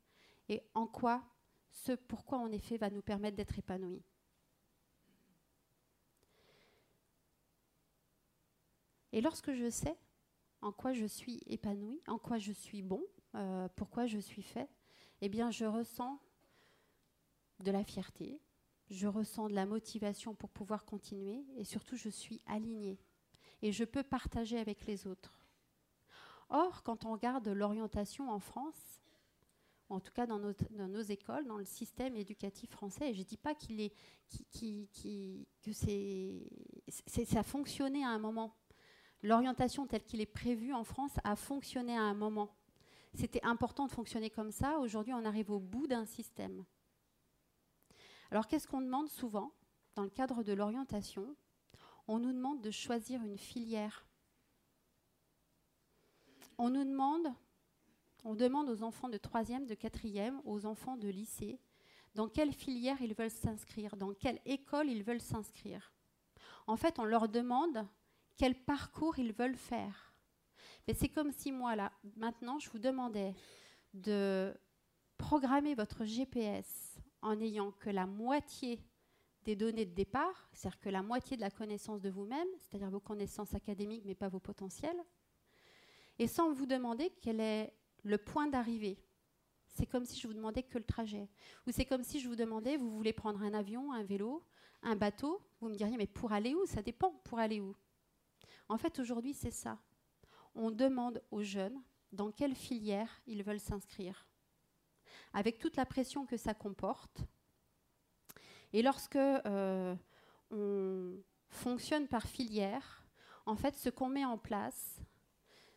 [0.48, 1.24] et en quoi
[1.72, 4.04] ce pourquoi on est fait va nous permettre d'être épanouis.
[9.12, 9.98] Et lorsque je sais
[10.62, 13.04] en quoi je suis épanoui, en quoi je suis bon,
[13.36, 14.70] euh, pourquoi je suis fait,
[15.22, 16.20] eh bien je ressens
[17.60, 18.40] de la fierté,
[18.90, 23.00] je ressens de la motivation pour pouvoir continuer et surtout je suis alignée
[23.62, 25.34] et je peux partager avec les autres.
[26.50, 29.02] Or, quand on regarde l'orientation en France,
[29.90, 33.38] en tout cas dans nos, écoles, dans le système éducatif français, et je ne dis
[33.38, 33.94] pas qu'il est,
[35.64, 35.74] que
[37.08, 38.56] ça a fonctionné à un moment,
[39.24, 42.56] l'orientation telle qu'il est prévu en France a fonctionné à un moment.
[43.16, 44.78] C'était important de fonctionner comme ça.
[44.80, 46.64] Aujourd'hui, on arrive au bout d'un système.
[48.30, 49.52] Alors, qu'est-ce qu'on demande souvent
[49.96, 51.36] dans le cadre de l'orientation?
[52.12, 54.08] On nous demande de choisir une filière.
[56.58, 57.28] On nous demande,
[58.24, 61.60] on demande aux enfants de troisième, de quatrième, aux enfants de lycée,
[62.16, 65.94] dans quelle filière ils veulent s'inscrire, dans quelle école ils veulent s'inscrire.
[66.66, 67.88] En fait, on leur demande
[68.38, 70.16] quel parcours ils veulent faire.
[70.88, 73.36] Mais c'est comme si moi, là, maintenant, je vous demandais
[73.94, 74.52] de
[75.20, 78.82] programmer votre GPS en n'ayant que la moitié
[79.50, 83.00] des données de départ, c'est-à-dire que la moitié de la connaissance de vous-même, c'est-à-dire vos
[83.00, 85.04] connaissances académiques, mais pas vos potentiels,
[86.20, 89.04] et sans vous demander quel est le point d'arrivée.
[89.66, 91.32] C'est comme si je vous demandais que le trajet.
[91.66, 94.46] Ou c'est comme si je vous demandais, vous voulez prendre un avion, un vélo,
[94.84, 96.68] un bateau, vous me diriez, mais pour aller où?
[96.68, 97.76] Ça dépend, pour aller où?
[98.68, 99.80] En fait, aujourd'hui, c'est ça.
[100.54, 101.82] On demande aux jeunes
[102.12, 104.28] dans quelle filière ils veulent s'inscrire,
[105.34, 107.24] avec toute la pression que ça comporte.
[108.74, 109.96] Et lorsque euh,
[110.52, 111.18] on
[111.50, 113.06] fonctionne par filière,
[113.46, 115.00] en fait, ce qu'on met en place,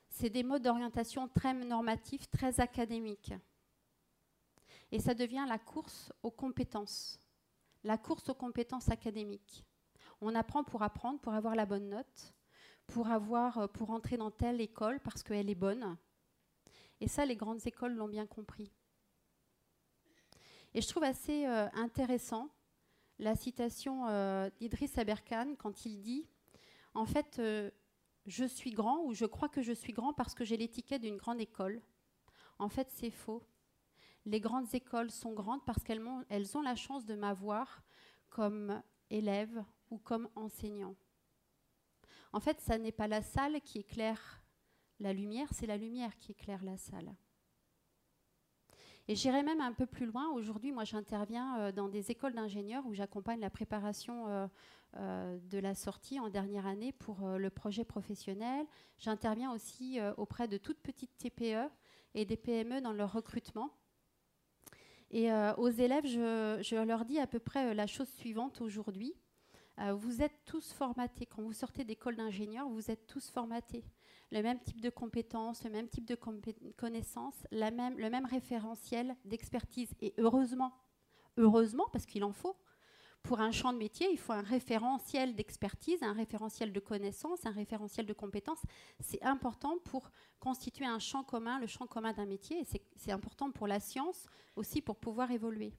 [0.08, 3.32] c'est des modes d'orientation très normatifs, très académiques.
[4.90, 7.18] Et ça devient la course aux compétences,
[7.82, 9.64] la course aux compétences académiques.
[10.20, 12.34] On apprend pour apprendre, pour avoir la bonne note,
[12.86, 15.96] pour avoir, euh, pour entrer dans telle école parce qu'elle est bonne.
[17.00, 18.70] Et ça, les grandes écoles l'ont bien compris.
[20.74, 22.50] Et je trouve assez euh, intéressant
[23.18, 26.28] la citation euh, d'Idriss Aberkan quand il dit
[26.94, 27.40] En fait,
[28.26, 31.16] je suis grand ou je crois que je suis grand parce que j'ai l'étiquette d'une
[31.16, 31.82] grande école.
[32.58, 33.42] En fait, c'est faux.
[34.24, 37.82] Les grandes écoles sont grandes parce qu'elles ont, ont la chance de m'avoir
[38.30, 40.94] comme élève ou comme enseignant.
[42.32, 44.42] En fait, ça n'est pas la salle qui éclaire
[45.00, 47.14] la lumière, c'est la lumière qui éclaire la salle.
[49.08, 50.30] Et j'irai même un peu plus loin.
[50.30, 54.46] Aujourd'hui, moi, j'interviens euh, dans des écoles d'ingénieurs où j'accompagne la préparation euh,
[54.96, 58.66] euh, de la sortie en dernière année pour le projet professionnel.
[58.98, 61.68] J'interviens aussi auprès de toutes petites TPE
[62.14, 63.70] et des PME dans leur recrutement.
[65.10, 69.14] Et aux élèves, je, leur dis à peu près la chose suivante aujourd'hui.
[69.78, 71.26] Vous êtes tous formatés.
[71.26, 73.84] Quand vous sortez d'école d'ingénieur, vous êtes tous formatés
[74.32, 76.16] le même type de compétences, le même type de
[76.76, 79.92] connaissances, le même référentiel d'expertise.
[80.00, 80.72] Et heureusement,
[81.36, 82.56] heureusement, parce qu'il en faut,
[83.22, 87.52] pour un champ de métier, il faut un référentiel d'expertise, un référentiel de connaissances, un
[87.52, 88.62] référentiel de compétences.
[89.00, 92.64] C'est important pour constituer un champ commun, le champ commun d'un métier,
[92.96, 95.74] c'est important pour la science aussi pour pouvoir évoluer.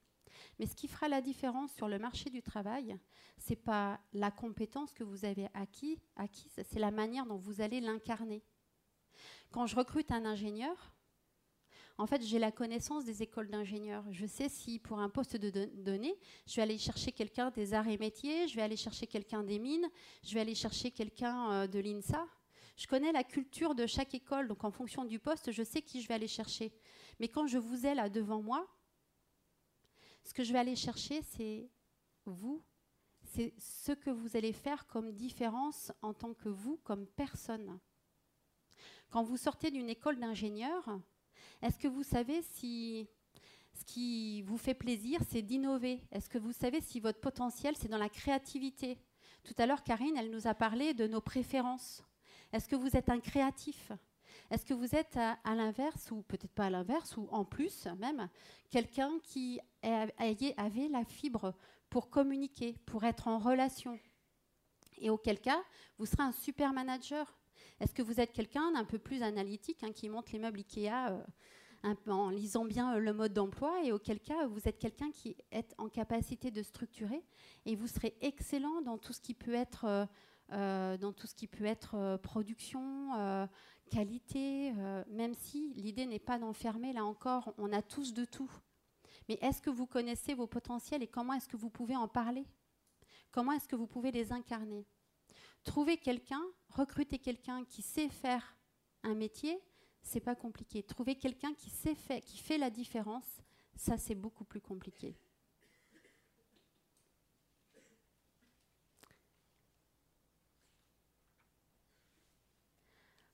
[0.60, 2.98] Mais ce qui fera la différence sur le marché du travail,
[3.38, 7.82] c'est pas la compétence que vous avez acquis, acquise, c'est la manière dont vous allez
[7.82, 8.44] l'incarner.
[9.52, 10.94] Quand je recrute un ingénieur,
[12.00, 14.04] en fait, j'ai la connaissance des écoles d'ingénieurs.
[14.12, 16.18] Je sais si pour un poste de données,
[16.48, 19.60] je vais aller chercher quelqu'un des arts et métiers, je vais aller chercher quelqu'un des
[19.60, 19.88] mines,
[20.24, 22.28] je vais aller chercher quelqu'un euh, de l'INSA.
[22.76, 26.02] Je connais la culture de chaque école, donc en fonction du poste, je sais qui
[26.02, 26.74] je vais aller chercher.
[27.20, 28.68] Mais quand je vous ai là devant moi,
[30.24, 31.70] ce que je vais aller chercher, c'est
[32.26, 32.64] vous,
[33.24, 37.80] c'est ce que vous allez faire comme différence en tant que vous, comme personne.
[39.10, 41.00] Quand vous sortez d'une école d'ingénieur,
[41.62, 43.08] est-ce que vous savez si
[43.74, 46.00] ce qui vous fait plaisir, c'est d'innover?
[46.12, 48.98] Est-ce que vous savez si votre potentiel, c'est dans la créativité?
[49.44, 52.04] Tout à l'heure, Karine, elle nous a parlé de nos préférences.
[52.52, 53.92] Est-ce que vous êtes un créatif?
[54.50, 58.30] Est-ce que vous êtes à, l'inverse, ou peut-être pas à l'inverse, ou en plus même,
[58.70, 61.54] quelqu'un qui avait la fibre
[61.90, 64.00] pour communiquer, pour être en relation
[64.98, 65.62] Et auquel cas,
[66.00, 67.38] vous serez un super manager.
[67.80, 70.90] Est-ce que vous êtes quelqu'un d'un peu plus analytique, hein, qui monte les meubles Ikea
[71.12, 75.36] euh, en lisant bien euh, le mode d'emploi Et auquel cas, vous êtes quelqu'un qui
[75.52, 77.24] est en capacité de structurer
[77.66, 79.86] et vous serez excellent dans tout ce qui peut être...
[79.86, 83.50] Euh, dans tout ce qui peut être production,
[83.90, 84.72] qualité,
[85.10, 88.52] même si l'idée n'est pas d'enfermer, là encore, on a tous de tout.
[89.30, 92.46] Mais est-ce que vous connaissez vos potentiels et comment est-ce que vous pouvez en parler?
[93.32, 94.86] Comment est-ce que vous pouvez les incarner?
[95.64, 98.58] Trouver quelqu'un, recruter quelqu'un qui sait faire
[99.04, 99.60] un métier,
[100.02, 100.84] c'est pas compliqué.
[100.84, 103.42] Trouver quelqu'un qui sait faire, qui fait la différence,
[103.76, 105.18] ça c'est beaucoup plus compliqué.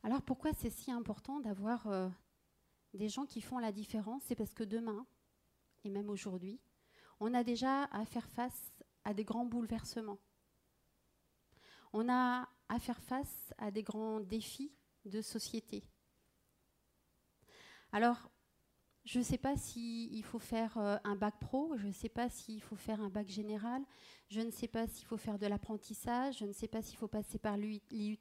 [0.04, 2.10] Alors pourquoi c'est si important d'avoir euh,
[2.93, 4.23] des gens qui font la différence?
[4.25, 5.06] C'est parce que demain,
[5.84, 6.60] et même aujourd'hui,
[7.20, 8.72] on a déjà à faire face
[9.04, 10.20] à des grands bouleversements.
[11.94, 14.72] On a à faire face à des grands défis
[15.06, 15.84] de société.
[17.92, 18.30] Alors,
[19.10, 22.30] je ne sais pas s'il faut faire euh, un bac pro, je ne sais pas
[22.30, 23.82] s'il faut faire un bac général,
[24.30, 27.08] je ne sais pas s'il faut faire de l'apprentissage, je ne sais pas s'il faut
[27.08, 28.19] passer par l'IUT,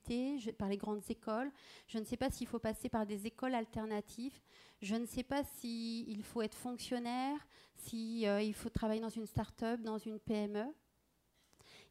[0.56, 1.52] par les grandes écoles,
[1.88, 4.40] je ne sais pas s'il faut passer par des écoles alternatives,
[4.80, 7.46] je ne sais pas s'il faut être fonctionnaire,
[7.76, 10.64] s'il euh, faut travailler dans une start-up, dans une PME.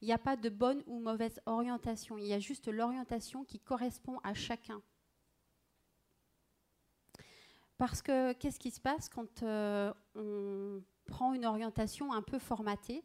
[0.01, 3.59] Il n'y a pas de bonne ou mauvaise orientation, il y a juste l'orientation qui
[3.59, 4.81] correspond à chacun.
[7.77, 13.03] Parce que qu'est-ce qui se passe quand euh, on prend une orientation un peu formatée?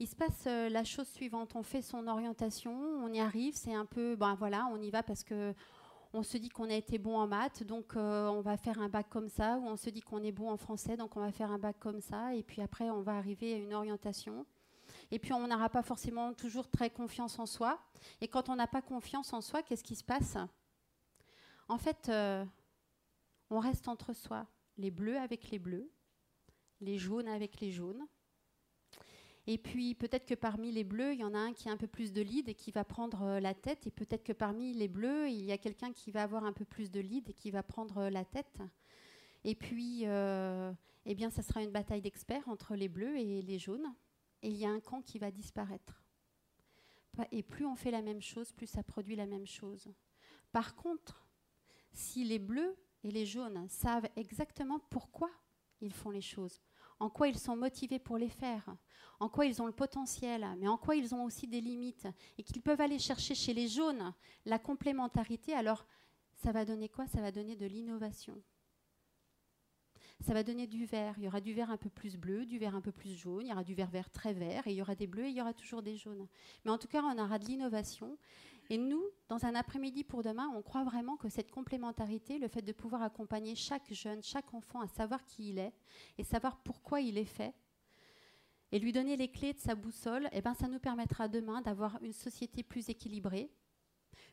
[0.00, 3.74] Il se passe euh, la chose suivante on fait son orientation, on y arrive, c'est
[3.74, 5.54] un peu, ben voilà, on y va parce que
[6.12, 8.88] on se dit qu'on a été bon en maths, donc euh, on va faire un
[8.88, 11.32] bac comme ça, ou on se dit qu'on est bon en français, donc on va
[11.32, 14.46] faire un bac comme ça, et puis après on va arriver à une orientation.
[15.10, 17.80] Et puis on n'aura pas forcément toujours très confiance en soi.
[18.20, 20.36] Et quand on n'a pas confiance en soi, qu'est-ce qui se passe?
[21.68, 22.10] En fait,
[23.50, 25.90] on reste entre soi, les bleus avec les bleus,
[26.80, 28.06] les jaunes avec les jaunes.
[29.46, 31.76] Et puis peut-être que parmi les bleus, il y en a un qui a un
[31.76, 33.86] peu plus de lead et qui va prendre euh, la tête.
[33.86, 36.64] Et peut-être que parmi les bleus, il y a quelqu'un qui va avoir un peu
[36.64, 38.62] plus de lead et qui va prendre euh, la tête.
[39.44, 40.72] Et puis, euh,
[41.04, 43.94] eh bien, ça sera une bataille d'experts entre les bleus et les jaunes.
[44.40, 46.02] Et il y a un camp qui va disparaître.
[47.30, 49.92] Et plus on fait la même chose, plus ça produit la même chose.
[50.52, 51.28] Par contre,
[51.92, 55.30] si les bleus et les jaunes savent exactement pourquoi
[55.80, 56.60] ils font les choses,
[56.98, 58.74] en quoi ils sont motivés pour les faire,
[59.20, 62.42] en quoi ils ont le potentiel, mais en quoi ils ont aussi des limites, et
[62.42, 64.12] qu'ils peuvent aller chercher chez les jaunes
[64.46, 65.86] la complémentarité, alors
[66.32, 67.06] ça va donner quoi?
[67.06, 68.42] Ça va donner de l'innovation.
[70.20, 71.14] Ça va donner du vert.
[71.18, 73.46] Il y aura du vert un peu plus bleu, du vert un peu plus jaune,
[73.46, 75.30] il y aura du vert vert très vert, et il y aura des bleus et
[75.30, 76.28] il y aura toujours des jaunes.
[76.64, 78.16] Mais en tout cas, on aura de l'innovation
[78.70, 82.62] Et nous, dans un après-midi pour demain, on croit vraiment que cette complémentarité, le fait
[82.62, 85.74] de pouvoir accompagner chaque jeune, chaque enfant à savoir qui il est
[86.18, 87.54] et savoir pourquoi il est fait,
[88.72, 92.02] et lui donner les clés de sa boussole, eh ben, ça nous permettra demain d'avoir
[92.02, 93.50] une société plus équilibrée,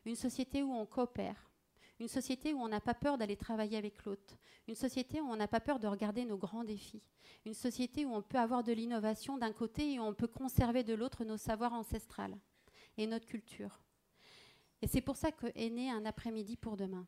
[0.05, 1.51] une société où on coopère,
[1.99, 5.35] une société où on n'a pas peur d'aller travailler avec l'autre, une société où on
[5.35, 7.03] n'a pas peur de regarder nos grands défis,
[7.45, 10.83] une société où on peut avoir de l'innovation d'un côté et où on peut conserver
[10.83, 12.37] de l'autre nos savoirs ancestrales
[12.97, 13.79] et notre culture.
[14.81, 17.05] Et c'est pour ça qu'est né un après-midi pour demain.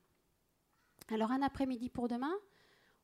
[1.10, 2.34] Alors un après-midi pour demain,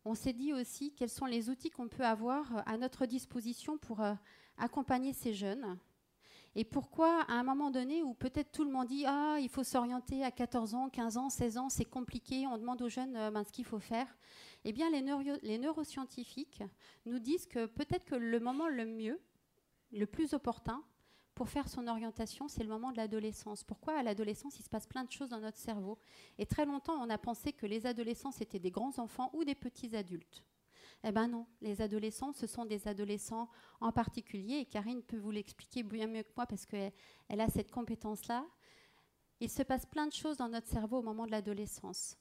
[0.06, 4.02] on s'est dit aussi quels sont les outils qu'on peut avoir à notre disposition pour
[4.02, 4.14] euh,
[4.58, 5.78] accompagner ces jeunes.
[6.56, 9.64] Et pourquoi, à un moment donné où peut-être tout le monde dit Ah, il faut
[9.64, 13.32] s'orienter à 14 ans, 15 ans, 16 ans, c'est compliqué, on demande aux jeunes euh,
[13.32, 14.18] ben, ce qu'il faut faire.
[14.66, 16.64] Eh bien, les neuroscientifiques
[17.06, 19.22] nous disent que peut-être que le moment le mieux,
[19.92, 20.84] le plus opportun,
[21.40, 23.64] pour faire son orientation, c'est le moment de l'adolescence.
[23.64, 25.98] Pourquoi à l'adolescence, il se passe plein de choses dans notre cerveau?
[26.38, 29.56] Et très longtemps, on a pensé que les adolescents, c'était des grands enfants ou des
[29.56, 30.44] petits adultes.
[31.06, 33.50] Eh bien non, les adolescents, ce sont des adolescents
[33.80, 36.92] en particulier, et Karine peut vous l'expliquer bien mieux que moi parce qu'elle
[37.30, 38.46] elle a cette compétence-là.
[39.40, 42.18] Il se passe plein de choses dans notre cerveau au moment de l'adolescence.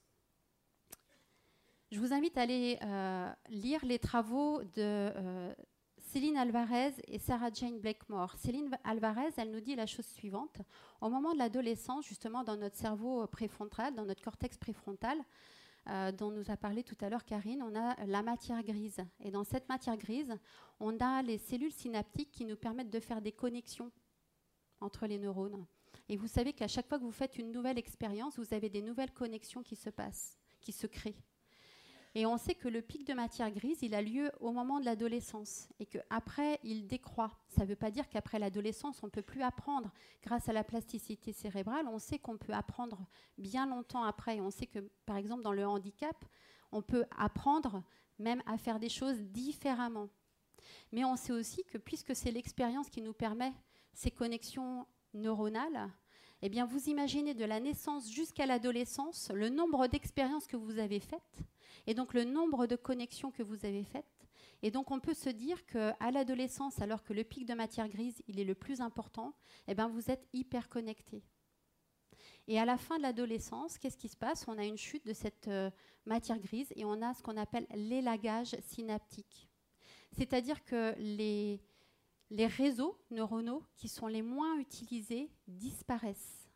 [1.91, 5.55] Je vous invite à aller euh, lire les travaux de euh,
[6.09, 8.35] Céline Alvarez et Sarah Jane Blakemore.
[8.39, 10.57] Céline Alvarez, elle nous dit la chose suivante.
[11.03, 15.19] Au moment de l'adolescence, justement, dans notre cerveau préfrontal, dans notre cortex préfrontal,
[15.89, 19.05] euh, dont nous a parlé tout à l'heure Karine, on a la matière grise.
[19.21, 20.35] Et dans cette matière grise,
[20.81, 23.93] on a les cellules synaptiques qui nous permettent de faire des connexions
[24.81, 25.67] entre les neurones.
[26.09, 28.81] Et vous savez qu'à chaque fois que vous faites une nouvelle expérience, vous avez des
[28.81, 31.21] nouvelles connexions qui se passent, qui se créent.
[32.19, 34.85] Et on sait que le pic de matière grise, il a lieu au moment de
[34.85, 37.31] l'adolescence et qu'après, il décroît.
[37.47, 39.93] Ça ne veut pas dire qu'après l'adolescence, on ne peut plus apprendre.
[40.25, 43.07] Grâce à la plasticité cérébrale, on sait qu'on peut apprendre
[43.39, 44.41] bien longtemps après.
[44.41, 46.25] On sait que, par exemple, dans le handicap,
[46.73, 47.85] on peut apprendre
[48.19, 50.09] même à faire des choses différemment.
[50.91, 53.53] Mais on sait aussi que puisque c'est l'expérience qui nous permet
[53.95, 55.89] ces connexions neuronales,
[56.43, 60.99] eh bien, vous imaginez de la naissance jusqu'à l'adolescence le nombre d'expériences que vous avez
[60.99, 61.45] faites
[61.87, 64.05] et donc le nombre de connexions que vous avez faites.
[64.63, 68.23] Et donc on peut se dire qu'à l'adolescence, alors que le pic de matière grise,
[68.27, 69.35] il est le plus important,
[69.69, 71.23] eh ben vous êtes hyper connecté.
[72.49, 74.47] Et à la fin de l'adolescence, qu'est-ce qui se passe?
[74.49, 75.71] On a une chute de cette euh,
[76.07, 79.49] matière grise et on a ce qu'on appelle l'élagage synaptique.
[80.13, 81.61] C'est-à-dire que les,
[82.31, 86.49] les réseaux neuronaux qui sont les moins utilisés disparaissent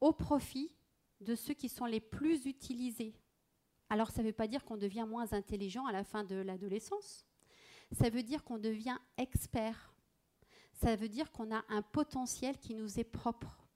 [0.00, 0.72] au profit
[1.20, 3.14] de ceux qui sont les plus utilisés.
[3.88, 7.24] Alors ça ne veut pas dire qu'on devient moins intelligent à la fin de l'adolescence.
[7.92, 9.92] Ça veut dire qu'on devient expert.
[10.72, 13.66] Ça veut dire qu'on a un potentiel qui nous est propre.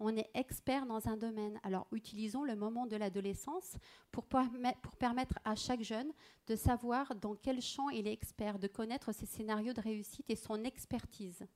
[0.00, 1.58] On est expert dans un domaine.
[1.62, 3.76] Alors utilisons le moment de l'adolescence
[4.10, 6.12] pour, permettre à chaque jeune
[6.46, 10.36] de savoir dans quel champ il est expert, de connaître ses scénarios de réussite et
[10.36, 11.46] son expertise.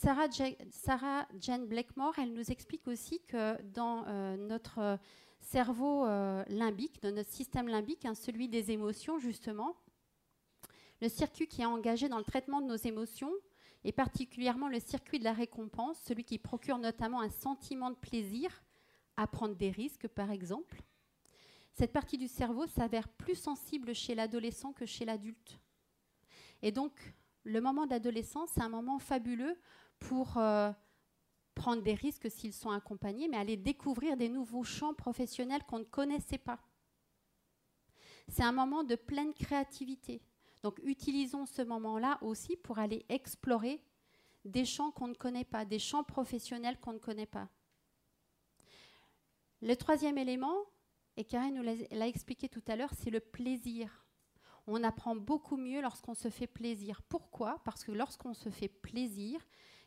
[0.00, 4.96] Sarah, Jane Blackmore, elle nous explique aussi que dans euh, notre
[5.40, 9.74] cerveau euh, limbique, dans notre système limbique, hein, celui des émotions justement,
[11.00, 13.32] le circuit qui est engagé dans le traitement de nos émotions,
[13.82, 18.62] et particulièrement le circuit de la récompense, celui qui procure notamment un sentiment de plaisir
[19.16, 20.80] à prendre des risques par exemple,
[21.72, 25.58] cette partie du cerveau s'avère plus sensible chez l'adolescent que chez l'adulte.
[26.62, 26.92] Et donc,
[27.42, 29.56] le moment d'adolescence, c'est un moment fabuleux
[29.98, 30.72] pour euh,
[31.54, 35.84] prendre des risques s'ils sont accompagnés, mais aller découvrir des nouveaux champs professionnels qu'on ne
[35.84, 36.60] connaissait pas.
[38.28, 40.22] C'est un moment de pleine créativité.
[40.62, 43.82] Donc utilisons ce moment-là aussi pour aller explorer
[44.44, 47.48] des champs qu'on ne connaît pas, des champs professionnels qu'on ne connaît pas.
[49.60, 50.56] Le troisième élément,
[51.16, 54.06] et Karine nous l'a expliqué tout à l'heure, c'est le plaisir.
[54.68, 57.02] On apprend beaucoup mieux lorsqu'on se fait plaisir.
[57.02, 57.60] Pourquoi?
[57.64, 59.40] Parce que lorsqu'on se fait plaisir,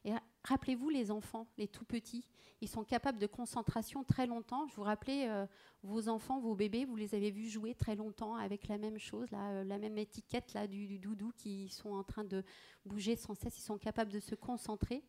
[0.04, 2.26] et rappelez-vous, les enfants, les tout petits,
[2.62, 4.68] ils sont capables de concentration très longtemps.
[4.68, 5.46] Je vous rappelais, euh,
[5.84, 9.28] vos enfants, vos bébés, vous les avez vus jouer très longtemps avec la même chose,
[9.34, 12.44] euh, la même étiquette là, du, doudou qui sont en train de
[12.86, 13.58] bouger sans cesse.
[13.58, 15.04] Ils sont capables de se concentrer.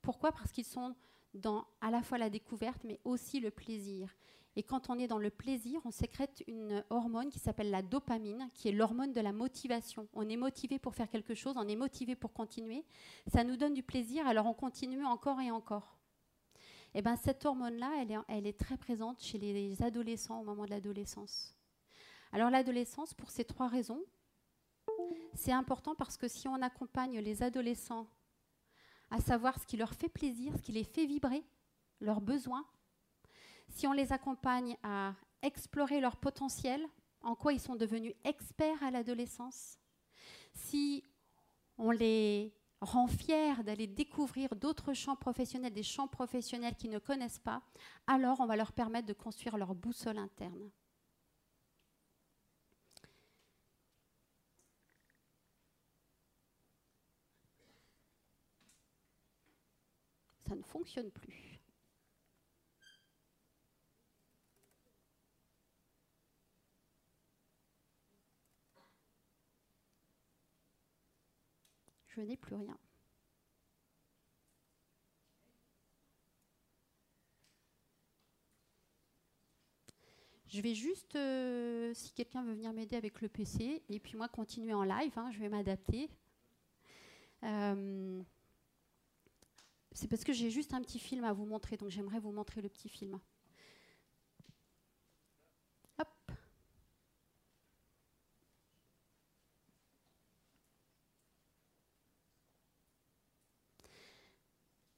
[0.00, 0.32] Pourquoi?
[0.32, 0.94] Parce qu'ils sont
[1.34, 4.14] dans à la fois la découverte, mais aussi le plaisir.
[4.54, 8.48] Et quand on est dans le plaisir, on sécrète une hormone qui s'appelle la dopamine,
[8.54, 10.08] qui est l'hormone de la motivation.
[10.12, 12.84] On est motivé pour faire quelque chose, on est motivé pour continuer.
[13.28, 15.96] Ça nous donne du plaisir, alors on continue encore et encore.
[16.94, 20.66] Et eh bien cette hormone-là, elle elle est très présente chez les adolescents au moment
[20.66, 21.56] de l'adolescence.
[22.32, 24.02] Alors l'adolescence, pour ces trois raisons,
[25.34, 28.06] c'est important parce que si on accompagne les adolescents
[29.10, 31.44] à savoir ce qui leur fait plaisir, ce qui les fait vibrer,
[32.00, 32.66] leurs besoins,
[33.72, 36.86] si on les accompagne à explorer leur potentiel,
[37.22, 39.78] en quoi ils sont devenus experts à l'adolescence,
[40.54, 41.04] si
[41.78, 47.38] on les rend fiers d'aller découvrir d'autres champs professionnels, des champs professionnels qu'ils ne connaissent
[47.38, 47.62] pas,
[48.06, 50.70] alors on va leur permettre de construire leur boussole interne.
[60.46, 61.51] Ça ne fonctionne plus.
[72.14, 72.76] Je n'ai plus rien.
[80.46, 84.28] Je vais juste, euh, si quelqu'un veut venir m'aider avec le PC, et puis moi
[84.28, 86.10] continuer en live, hein, je vais m'adapter.
[87.44, 88.22] Euh,
[89.92, 92.60] c'est parce que j'ai juste un petit film à vous montrer, donc j'aimerais vous montrer
[92.60, 93.18] le petit film.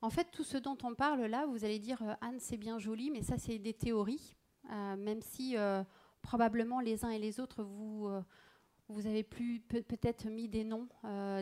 [0.04, 2.78] En fait, tout ce dont on parle là, vous allez dire, euh, Anne, c'est bien
[2.78, 4.36] joli, mais ça, c'est des théories.
[4.70, 5.82] Euh, même si euh,
[6.20, 8.10] probablement les uns et les autres, vous,
[8.88, 10.88] vous avez peut-être mis des noms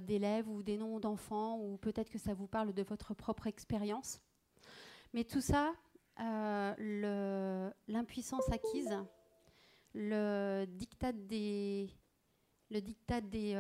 [0.03, 4.21] d'élèves ou des noms d'enfants, ou peut-être que ça vous parle de votre propre expérience.
[5.13, 5.73] Mais tout ça,
[7.89, 8.97] l'impuissance acquise,
[9.93, 11.91] le dictat des,
[12.71, 13.57] le dictat des,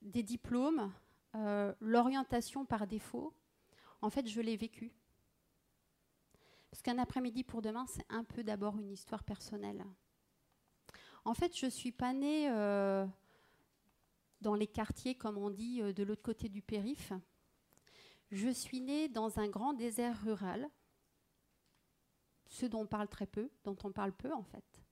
[0.00, 0.92] des diplômes,
[1.80, 3.32] l'orientation par défaut,
[4.02, 4.92] en fait, je l'ai vécu.
[6.70, 9.84] Parce qu'un après-midi pour demain, c'est un peu d'abord une histoire personnelle.
[11.24, 13.06] En fait, je ne suis pas née euh,
[14.40, 17.12] dans les quartiers, comme on dit, euh, de l'autre côté du périph.
[18.32, 20.68] Je suis née dans un grand désert rural,
[22.48, 24.82] ce dont on parle très peu, dont on parle peu en fait.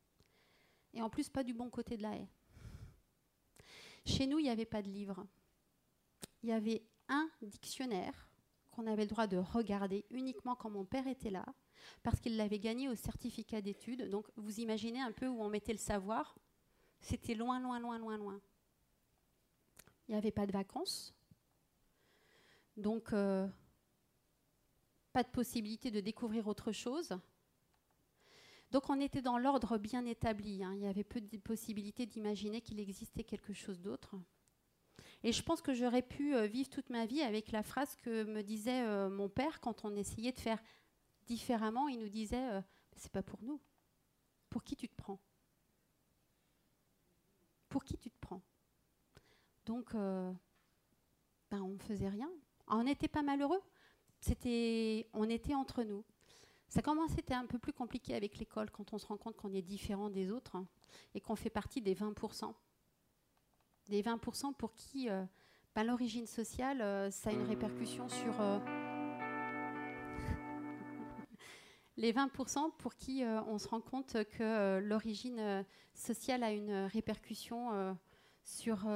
[0.93, 2.29] Et en plus, pas du bon côté de la haie.
[4.05, 5.27] Chez nous, il n'y avait pas de livre.
[6.43, 8.30] Il y avait un dictionnaire
[8.81, 11.45] qu'on avait le droit de regarder uniquement quand mon père était là,
[12.03, 14.09] parce qu'il l'avait gagné au certificat d'études.
[14.09, 16.39] Donc vous imaginez un peu où on mettait le savoir.
[17.01, 18.41] C'était loin, loin, loin, loin, loin.
[20.09, 21.15] Il n'y avait pas de vacances.
[22.77, 23.47] Donc euh,
[25.13, 27.19] pas de possibilité de découvrir autre chose.
[28.71, 30.65] Donc on était dans l'ordre bien établi.
[30.65, 30.73] Hein.
[30.75, 34.17] Il y avait peu de possibilités d'imaginer qu'il existait quelque chose d'autre.
[35.23, 38.25] Et je pense que j'aurais pu euh, vivre toute ma vie avec la phrase que
[38.25, 40.63] me disait euh, mon père quand on essayait de faire
[41.27, 42.63] différemment, il nous disait euh,
[42.97, 43.61] c'est pas pour nous.
[44.49, 45.21] Pour qui tu te prends?
[47.69, 48.43] Pour qui tu te prends?
[49.65, 50.37] Donc, ben,
[51.53, 52.29] on ne faisait rien.
[52.67, 53.61] On n'était pas malheureux.
[54.21, 56.05] C'était, on était entre nous.
[56.69, 59.37] Ça commence à être un peu plus compliqué avec l'école quand on se rend compte
[59.37, 60.67] qu'on est différent des autres hein,
[61.15, 62.53] et qu'on fait partie des 20%.
[63.91, 65.25] Des 20% pour qui euh,
[65.75, 68.33] ben, l'origine sociale, euh, ça a une répercussion sur
[71.97, 76.53] les 20% pour qui euh, on se rend compte que euh, l'origine euh, sociale a
[76.53, 77.97] une répercussion
[78.45, 78.89] sur,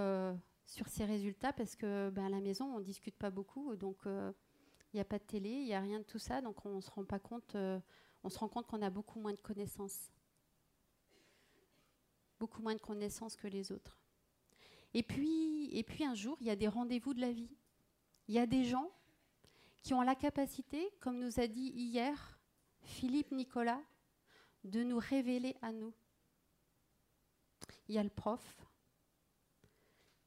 [0.65, 3.99] sur ses résultats parce que ben, à la maison, on ne discute pas beaucoup, donc
[4.07, 6.81] il n'y a pas de télé, il n'y a rien de tout ça, donc on
[6.81, 10.13] se rend pas compte, on se rend compte qu'on a beaucoup moins de connaissances.
[12.39, 14.04] Beaucoup moins de connaissances que les autres.
[14.95, 17.51] Et puis, un jour, il y a des rendez-vous de la vie.
[18.29, 18.91] Il y a des gens
[19.83, 22.39] qui ont la capacité, comme nous a dit hier
[22.83, 23.83] Philippe Nicolas,
[24.65, 25.93] de nous révéler à nous.
[27.89, 28.65] Il y a le prof,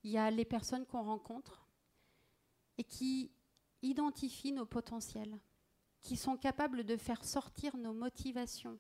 [0.04, 1.68] il y a les personnes qu'on rencontre
[2.78, 3.32] et qui
[3.82, 5.40] identifient nos potentiels,
[6.02, 8.78] qui sont capables de faire sortir nos motivations.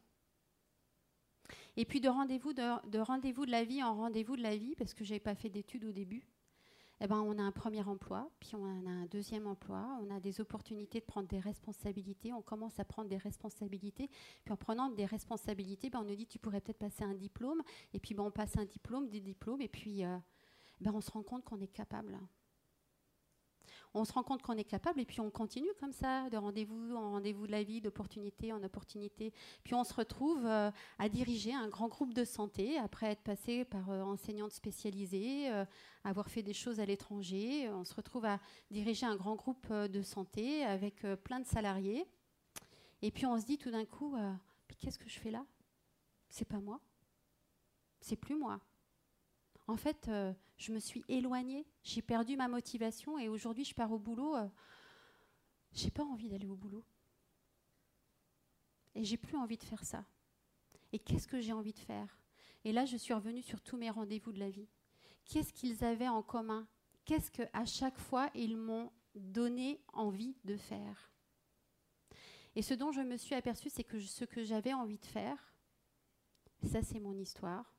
[1.78, 4.76] Et puis de rendez-vous de, de rendez-vous de la vie en rendez-vous de la vie,
[4.76, 6.28] parce que je n'avais pas fait d'études au début,
[7.00, 10.20] eh ben, on a un premier emploi, puis on a un deuxième emploi, on a
[10.20, 14.10] des opportunités de prendre des responsabilités, on commence à prendre des responsabilités,
[14.44, 17.62] puis en prenant des responsabilités, ben, on nous dit tu pourrais peut-être passer un diplôme,
[17.94, 20.18] et puis ben, on passe un diplôme, des diplômes, et puis euh,
[20.82, 22.18] ben, on se rend compte qu'on est capable
[23.94, 26.96] on se rend compte qu'on est capable et puis on continue comme ça, de rendez-vous
[26.96, 29.34] en rendez-vous de la vie, d'opportunité en opportunité.
[29.64, 33.66] Puis on se retrouve euh, à diriger un grand groupe de santé après être passé
[33.66, 35.66] par euh, enseignante spécialisée, euh,
[36.04, 37.70] avoir fait des choses à l'étranger.
[37.70, 38.40] On se retrouve à
[38.72, 42.06] diriger un grand groupe de santé avec plein de salariés.
[43.02, 44.16] Et puis on se dit tout d'un coup,
[44.80, 45.46] qu'est-ce que je fais là?
[46.30, 46.80] C'est pas moi.
[48.00, 48.60] C'est plus moi
[49.68, 53.92] en fait, euh, je me suis éloignée, j'ai perdu ma motivation et aujourd'hui, je pars
[53.92, 54.36] au boulot.
[54.36, 54.48] Euh,
[55.74, 56.84] j'ai pas envie d'aller au boulot.
[58.96, 60.06] Et j'ai plus envie de faire ça.
[60.92, 62.18] Et qu'est-ce que j'ai envie de faire?
[62.64, 64.70] Et là, je suis revenue sur tous mes rendez-vous de la vie.
[65.26, 66.68] Qu'est-ce qu'ils avaient en commun?
[67.06, 71.12] Qu'est-ce qu'à chaque fois ils m'ont donné envie de faire?
[72.56, 75.54] Et ce dont je me suis aperçue, c'est que ce que j'avais envie de faire,
[76.64, 77.77] ça c'est mon histoire.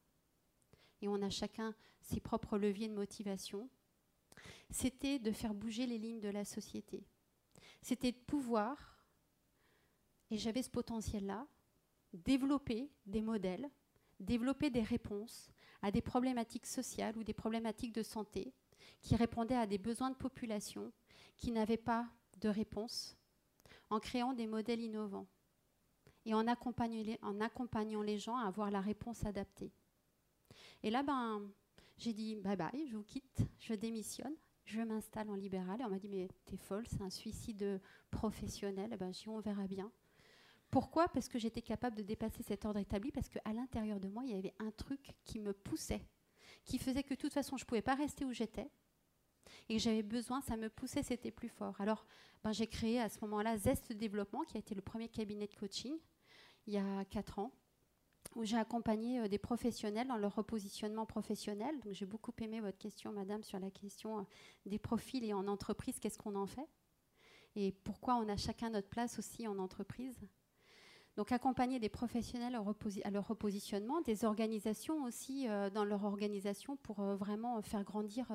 [1.01, 3.69] Et on a chacun ses propres leviers de motivation.
[4.71, 7.05] C'était de faire bouger les lignes de la société.
[7.81, 8.99] C'était de pouvoir,
[10.31, 11.47] et j'avais ce potentiel-là,
[12.13, 13.71] développer des modèles,
[14.21, 15.51] développer des réponses
[15.83, 18.53] à des problématiques sociales ou des problématiques de santé
[19.01, 20.93] qui répondaient à des besoins de population
[21.37, 22.09] qui n'avaient pas
[22.41, 23.17] de réponse,
[23.91, 25.27] en créant des modèles innovants
[26.25, 29.73] et en accompagnant les, gens à avoir la réponse adaptée.
[30.83, 31.51] Et là, ben,
[31.97, 35.81] j'ai dit bye bye, je vous quitte, je démissionne, je m'installe en libéral.
[35.81, 38.93] Et on m'a dit mais t'es folle, c'est un suicide professionnel.
[38.93, 39.91] Et ben, dis on verra bien.
[40.71, 41.09] Pourquoi?
[41.09, 44.31] Parce que j'étais capable de dépasser cet ordre établi, parce qu'à l'intérieur de moi, il
[44.33, 46.07] y avait un truc qui me poussait,
[46.65, 48.71] qui faisait que de toute façon, je ne pouvais pas rester où j'étais,
[49.71, 51.81] et que j'avais besoin, ça me poussait, c'était plus fort.
[51.81, 52.07] Alors,
[52.45, 55.55] ben, j'ai créé à ce moment-là Zest Développement, qui a été le premier cabinet de
[55.55, 55.97] coaching,
[56.67, 57.51] il y a quatre ans,
[58.35, 61.79] où j'ai accompagné euh, des professionnels dans leur repositionnement professionnel.
[61.81, 64.23] Donc, j'ai beaucoup aimé votre question, madame, sur la question euh,
[64.67, 66.69] des profils et en entreprise, qu'est-ce qu'on en fait
[67.57, 70.19] Et pourquoi on a chacun notre place aussi en entreprise
[71.17, 77.03] donc accompagner des professionnels à leur repositionnement, des organisations aussi euh, dans leur organisation pour
[77.03, 78.29] vraiment faire grandir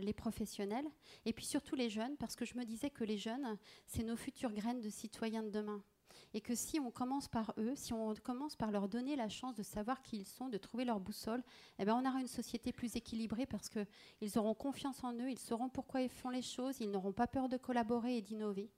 [0.00, 0.86] les professionnels.
[1.26, 4.16] Et puis surtout les jeunes, parce que je me disais que les jeunes, c'est nos
[4.16, 5.84] futures graines de citoyens de demain.
[6.32, 9.56] Et que si on commence par eux, si on commence par leur donner la chance
[9.56, 11.42] de savoir qui ils sont, de trouver leur boussole,
[11.78, 15.38] eh ben on aura une société plus équilibrée parce qu'ils auront confiance en eux, ils
[15.38, 18.70] sauront pourquoi ils font les choses, ils n'auront pas peur de collaborer et d'innover.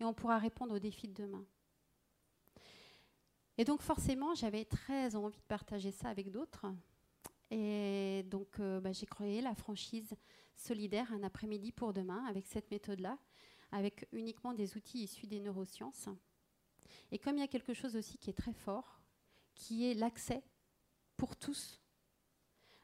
[0.00, 1.44] Et on pourra répondre aux défis de demain.
[3.58, 6.66] Et donc forcément, j'avais très envie de partager ça avec d'autres.
[7.50, 10.14] Et donc euh, bah, j'ai créé la franchise
[10.56, 13.18] solidaire un après-midi pour demain avec cette méthode-là,
[13.70, 16.08] avec uniquement des outils issus des neurosciences.
[17.10, 19.00] Et comme il y a quelque chose aussi qui est très fort,
[19.54, 20.42] qui est l'accès
[21.16, 21.80] pour tous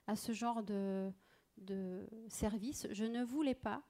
[0.06, 1.12] à ce genre de,
[1.58, 3.82] de service, je ne voulais pas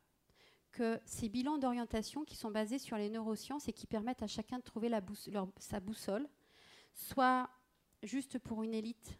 [0.71, 4.59] que ces bilans d'orientation qui sont basés sur les neurosciences et qui permettent à chacun
[4.59, 4.91] de trouver
[5.59, 6.29] sa boussole,
[6.93, 7.51] soit
[8.03, 9.19] juste pour une élite,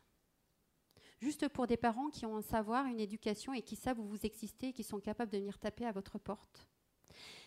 [1.21, 4.25] juste pour des parents qui ont un savoir, une éducation et qui savent où vous
[4.25, 6.69] existez et qui sont capables de venir taper à votre porte,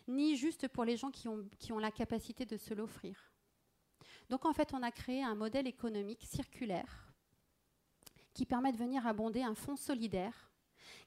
[0.07, 1.27] ni juste pour les gens qui
[1.71, 3.32] ont la capacité de se l'offrir.
[4.33, 7.13] Donc en fait, on a créé un modèle économique circulaire
[8.33, 10.51] qui permet de venir abonder un fonds solidaire,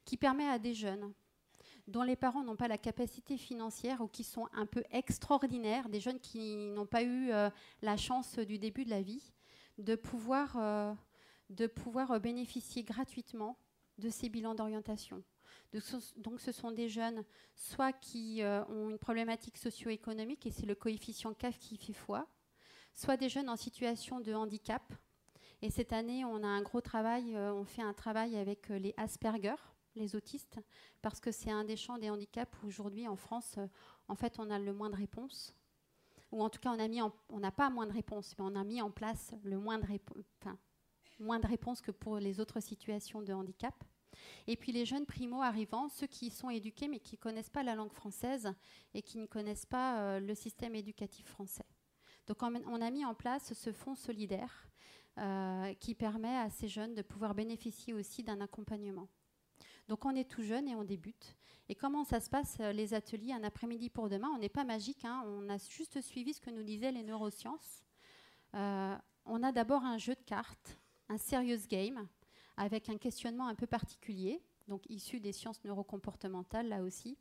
[0.04, 1.12] qui permet à des jeunes
[1.88, 5.98] dont les parents n'ont pas la capacité financière ou qui sont un peu extraordinaires, des
[5.98, 7.50] jeunes qui n'ont pas eu euh,
[7.82, 9.32] la chance du début de la vie,
[9.78, 10.94] de pouvoir, euh,
[11.50, 13.58] de pouvoir euh, bénéficier gratuitement
[13.98, 15.20] de ces bilans d'orientation.
[15.72, 17.24] Donc ce sont des jeunes
[17.56, 22.28] soit qui ont une problématique socio-économique, et c'est le coefficient CAF qui fait foi,
[22.96, 24.82] soit des jeunes en situation de handicap.
[25.62, 29.54] Et cette année, on a un gros travail, on fait un travail avec les Asperger,
[29.96, 30.60] les autistes,
[31.02, 33.66] parce que c'est un des champs des handicaps où aujourd'hui en France, euh,
[34.08, 35.54] en fait, on a le moins de réponses.
[36.32, 36.76] Ou en tout cas,
[37.30, 39.86] on n'a pas moins de réponses, mais on a mis en place le moins de,
[41.46, 43.74] réponses que pour les autres situations de handicap.
[44.46, 47.62] Et puis les jeunes primo arrivants, ceux qui sont éduqués mais qui ne connaissent pas
[47.62, 48.52] la langue française
[48.92, 51.66] et qui ne connaissent pas euh, le système éducatif français.
[52.26, 54.68] Donc on, a mis en place ce fonds solidaire
[55.18, 59.08] euh, qui permet à ces jeunes de pouvoir bénéficier aussi d'un accompagnement.
[59.88, 61.36] Donc on est tout jeune et on débute.
[61.68, 64.28] Et comment ça se passe euh, les ateliers un après-midi pour demain?
[64.34, 65.22] On n'est pas magique, hein.
[65.26, 67.84] on a juste suivi ce que nous disaient les neurosciences.
[68.54, 72.08] Euh, on a d'abord un jeu de cartes, un serious game,
[72.56, 77.16] avec un questionnement un peu particulier, donc issu des sciences neurocomportementales là aussi,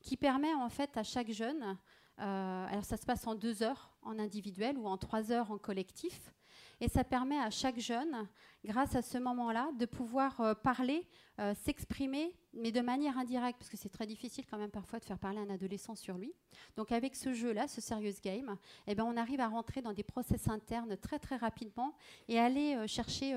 [0.00, 1.76] qui permet en fait à chaque jeune,
[2.18, 6.32] alors ça se passe en deux heures en individuel ou en trois heures en collectif,
[6.80, 8.28] et ça permet à chaque jeune,
[8.64, 11.06] grâce à ce moment-là, de pouvoir euh, parler,
[11.40, 15.04] euh, s'exprimer, mais de manière indirecte, parce que c'est très difficile quand même parfois de
[15.04, 16.32] faire parler un adolescent sur lui.
[16.76, 18.56] Donc avec ce jeu-là, ce serious game,
[18.86, 21.94] eh ben, on arrive à rentrer dans des process internes très très rapidement
[22.28, 23.34] et aller euh, chercher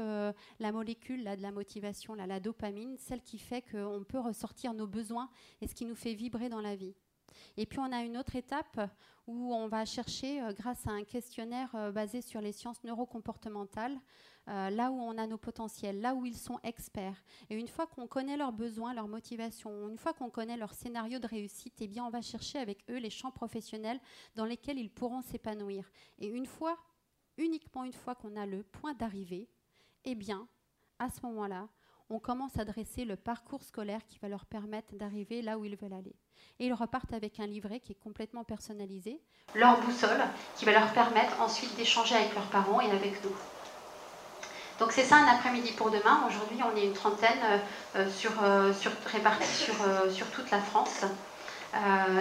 [0.60, 4.74] la molécule là, de la motivation, là, la dopamine, celle qui fait qu'on peut ressortir
[4.74, 5.30] nos besoins
[5.62, 6.96] et ce qui nous fait vibrer dans la vie.
[7.58, 8.80] Et puis on a une autre étape
[9.28, 14.00] où on va chercher, euh, grâce à un questionnaire euh, basé sur les sciences neurocomportementales,
[14.48, 17.24] euh, là où on a nos potentiels, là où ils sont experts.
[17.50, 21.20] Et une fois qu'on connaît leurs besoins, leurs motivations, une fois qu'on connaît leur scénario
[21.20, 24.00] de réussite, eh bien on va chercher avec eux les champs professionnels
[24.36, 25.90] dans lesquels ils pourront s'épanouir.
[26.18, 26.78] Et une fois,
[27.38, 29.48] uniquement une fois qu'on a le point d'arrivée,
[30.06, 30.48] eh bien,
[31.00, 31.70] à ce moment-là,
[32.12, 35.78] on commence à dresser le parcours scolaire qui va leur permettre d'arriver là où ils
[35.78, 36.16] veulent aller.
[36.59, 39.22] Et ils repartent avec un livret qui est complètement personnalisé,
[39.55, 40.22] leur boussole,
[40.57, 43.32] qui va leur permettre ensuite d'échanger avec leurs parents et avec nous.
[44.80, 46.24] Donc c'est ça un après-midi pour demain.
[46.28, 47.57] Aujourd'hui, on est une trentaine euh,
[47.97, 49.76] euh, sur, euh, sur, répartis sur,
[50.12, 51.05] sur, toute la France.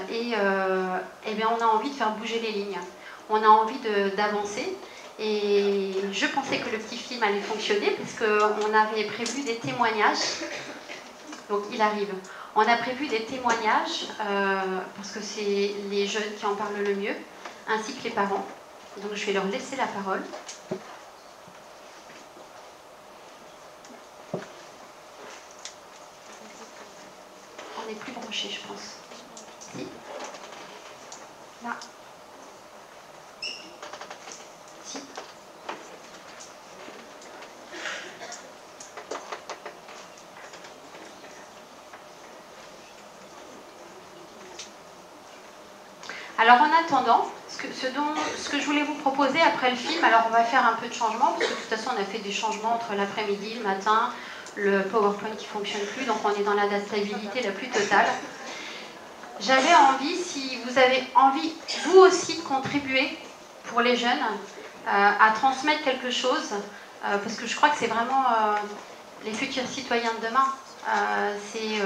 [0.09, 0.34] et, et
[1.26, 2.78] eh bien, on a envie de faire bouger les lignes.
[3.28, 3.78] On a envie
[4.16, 4.76] d'avancer.
[5.21, 10.18] Et je pensais que le petit film allait fonctionner parce qu'on avait prévu des témoignages.
[11.49, 12.12] Donc il arrive.
[12.57, 14.07] On a prévu des témoignages
[14.97, 17.14] parce que c'est les jeunes qui en parlent le mieux,
[17.68, 18.47] ainsi que les parents.
[19.03, 20.23] Donc je vais leur laisser la parole.
[27.95, 28.97] plus branché, je pense.
[29.59, 29.87] Si.
[31.62, 31.77] Là.
[34.85, 34.99] Si.
[46.39, 48.14] Alors en attendant, ce que, ce, dont,
[48.51, 50.95] que je voulais vous proposer après le film, alors on va faire un peu de
[50.95, 54.11] changement, parce que de toute façon on a fait des changements entre l'après-midi, le matin,
[54.57, 58.07] le PowerPoint qui fonctionne plus, donc on est dans l'adaptabilité la plus totale.
[59.41, 61.53] J'avais envie, si vous avez envie,
[61.87, 63.17] vous aussi, de contribuer
[63.65, 64.11] pour les jeunes,
[64.87, 66.53] euh, à transmettre quelque chose,
[67.05, 68.55] euh, parce que je crois que c'est vraiment euh,
[69.25, 70.47] les futurs citoyens de demain.
[71.53, 71.81] c'est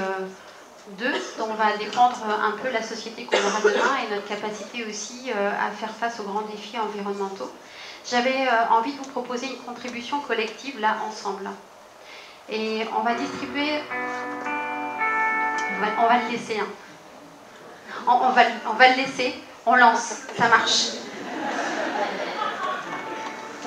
[0.97, 5.31] d'eux dont va dépendre un peu la société qu'on aura demain et notre capacité aussi
[5.31, 7.51] à faire face aux grands défis environnementaux.
[8.09, 11.49] J'avais envie de vous proposer une contribution collective là ensemble.
[12.49, 13.81] Et on va distribuer.
[15.97, 16.59] On va, le laisser.
[16.59, 16.67] Hein.
[18.07, 19.33] On, va, le laisser.
[19.65, 20.21] On lance.
[20.37, 20.89] Ça marche.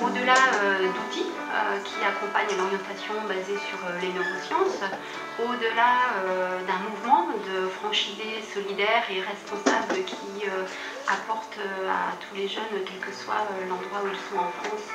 [0.01, 1.38] Au-delà euh, d'outils euh,
[1.83, 4.81] qui accompagnent l'orientation basée sur euh, les neurosciences,
[5.39, 6.19] au-delà
[6.67, 10.43] d'un mouvement de franchisés solidaires et responsables qui
[11.07, 14.91] apportent à tous les jeunes, quel que soit l'endroit où ils sont en France,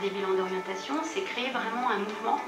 [0.00, 2.40] des bilans d'orientation, c'est créer vraiment un mouvement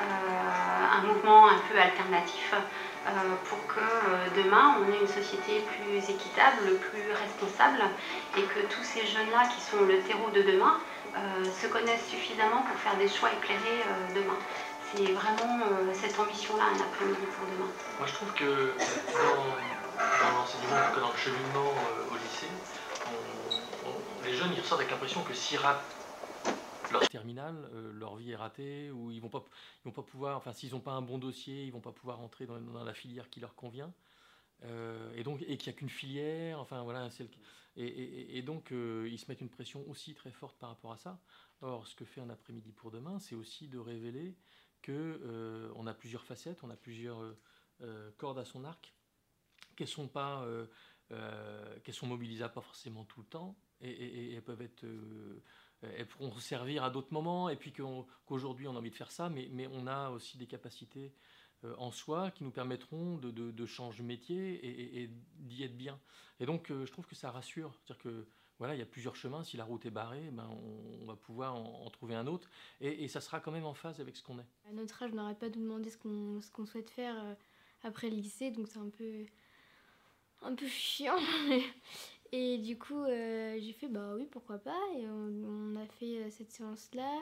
[0.00, 3.10] euh, un mouvement un peu alternatif euh,
[3.44, 7.82] pour que euh, demain on ait une société plus équitable, plus responsable
[8.38, 10.78] et que tous ces jeunes-là qui sont le terreau de demain
[11.14, 13.84] se connaissent suffisamment pour faire des choix éclairés
[14.14, 14.38] demain.
[14.92, 15.60] C'est vraiment
[15.92, 17.70] cette ambition-là un après-midi pour demain.
[17.98, 18.74] Moi je trouve que
[19.12, 21.72] dans, l'enseignement, dans le cheminement
[22.10, 22.52] au lycée,
[24.24, 25.56] les jeunes ils ressortent avec l'impression que si
[26.92, 29.44] leur terminale, euh, leur vie est ratée, ou ils vont pas,
[29.84, 32.20] ils vont pas pouvoir, enfin s'ils n'ont pas un bon dossier, ils vont pas pouvoir
[32.20, 33.92] entrer dans, la filière qui leur convient.
[34.64, 37.08] Euh, et donc et qu'il n'y a qu'une filière, enfin voilà,
[37.86, 40.98] et, et, donc euh, ils se mettent une pression aussi très forte par rapport à
[40.98, 41.20] ça.
[41.62, 44.36] Or, ce que fait un après-midi pour demain, c'est aussi de révéler
[44.82, 47.36] que on a plusieurs facettes, on a plusieurs
[48.16, 48.94] cordes à son arc,
[49.76, 50.48] qu'elles sont pas,
[51.84, 54.86] qu'elles sont mobilisables pas forcément tout le temps, et, elles peuvent être
[55.84, 59.10] euh, elles pourront servir à d'autres moments, et puis qu'aujourd'hui on, a envie de faire
[59.10, 61.10] ça, mais, on a aussi des capacités euh,
[61.78, 65.98] en soi qui nous permettront de, de, changer métier et, d'y être bien.
[66.38, 68.26] Et donc euh, je trouve que ça rassure, c'est-à-dire que
[68.58, 70.48] voilà, il y a plusieurs chemins, si la route est barrée, ben,
[71.00, 72.48] on, va pouvoir en, trouver un autre,
[72.80, 74.46] et, ça sera quand même en phase avec ce qu'on est.
[74.68, 77.16] À notre âge, on n'arrête pas de nous demander ce qu'on souhaite faire
[77.82, 79.24] après le lycée, donc c'est un peu
[80.42, 81.18] un peu chiant.
[82.32, 84.78] Et du coup, euh, j'ai fait bah oui, pourquoi pas.
[84.96, 87.20] Et on, a fait euh, cette séance-là.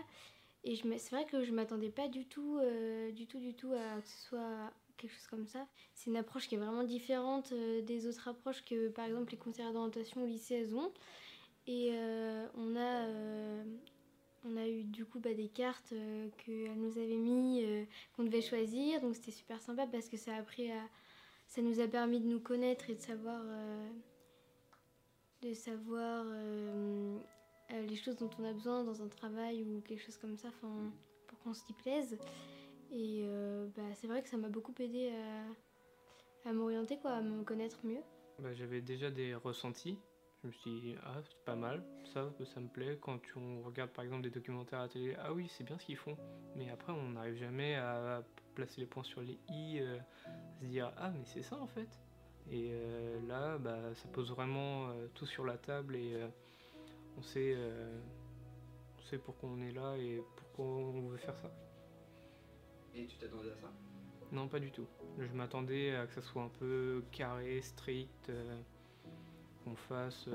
[0.65, 4.01] Et c'est vrai que je m'attendais pas du tout, euh, du tout, du tout à
[4.01, 5.67] que ce soit quelque chose comme ça.
[5.95, 9.73] C'est une approche qui est vraiment différente des autres approches que par exemple les conseillers
[9.73, 10.93] d'orientation au lycée elles ont.
[11.69, 11.93] Et
[12.57, 13.07] on, a,
[14.45, 15.95] on a eu du coup bah, des cartes
[16.39, 17.65] qu'elles nous avaient mis,
[18.17, 19.01] qu'on devait choisir.
[19.01, 20.83] Donc c'était super sympa parce que ça a appris à.
[21.47, 23.43] Ça nous a permis de nous connaître et de savoir
[25.43, 26.25] de savoir
[27.71, 30.37] euh, euh, les choses dont on a besoin dans un travail ou quelque chose comme
[30.37, 30.49] ça,
[31.27, 32.19] pour qu'on s'y plaise.
[32.91, 35.13] Et euh, bah, c'est vrai que ça m'a beaucoup aidé
[36.45, 38.03] à, m'orienter, quoi, à me connaître mieux.
[38.39, 39.99] Bah, J'avais déjà des ressentis.
[40.43, 41.83] Je me suis dit, ah, c'est pas mal,
[42.15, 42.97] ça, ça me plaît.
[43.01, 45.85] Quand on regarde par exemple des documentaires à la télé, ah oui, c'est bien ce
[45.85, 46.17] qu'ils font.
[46.55, 48.23] Mais après, on n'arrive jamais à
[48.55, 51.89] placer les points sur les i, à se dire, ah, mais c'est ça en fait.
[52.53, 52.73] Et
[53.27, 56.15] là, bah, ça pose vraiment tout sur la table et
[57.19, 57.57] on sait,
[58.99, 61.51] on sait pourquoi on est là et pourquoi on veut faire ça.
[62.95, 63.73] Et tu t'attendais à ça?
[64.31, 64.87] Non, pas du tout.
[65.19, 68.31] Je m'attendais à que ça soit un peu carré, strict,
[69.65, 70.29] qu'on fasse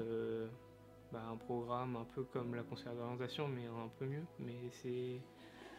[1.12, 4.26] bah, un programme un peu comme la conseillère d'orientation, mais un peu mieux.
[4.40, 5.22] Mais c'est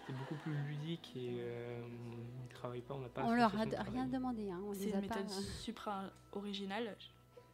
[0.08, 3.24] beaucoup plus ludique et euh, on ne travaille pas, on n'a pas.
[3.24, 4.50] On leur a rien demandé.
[4.50, 5.32] Hein, c'est une méthode pas...
[5.32, 6.96] supra originale.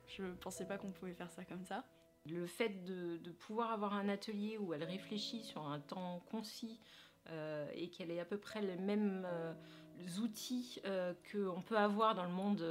[0.07, 1.85] Je ne pensais pas qu'on pouvait faire ça comme ça.
[2.27, 6.79] Le fait de, pouvoir avoir un atelier où elle réfléchit sur un temps concis
[7.31, 9.55] euh, et qu'elle ait à peu près les mêmes euh,
[10.23, 12.65] outils euh, qu'on peut avoir dans le monde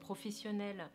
[0.00, 0.90] professionnel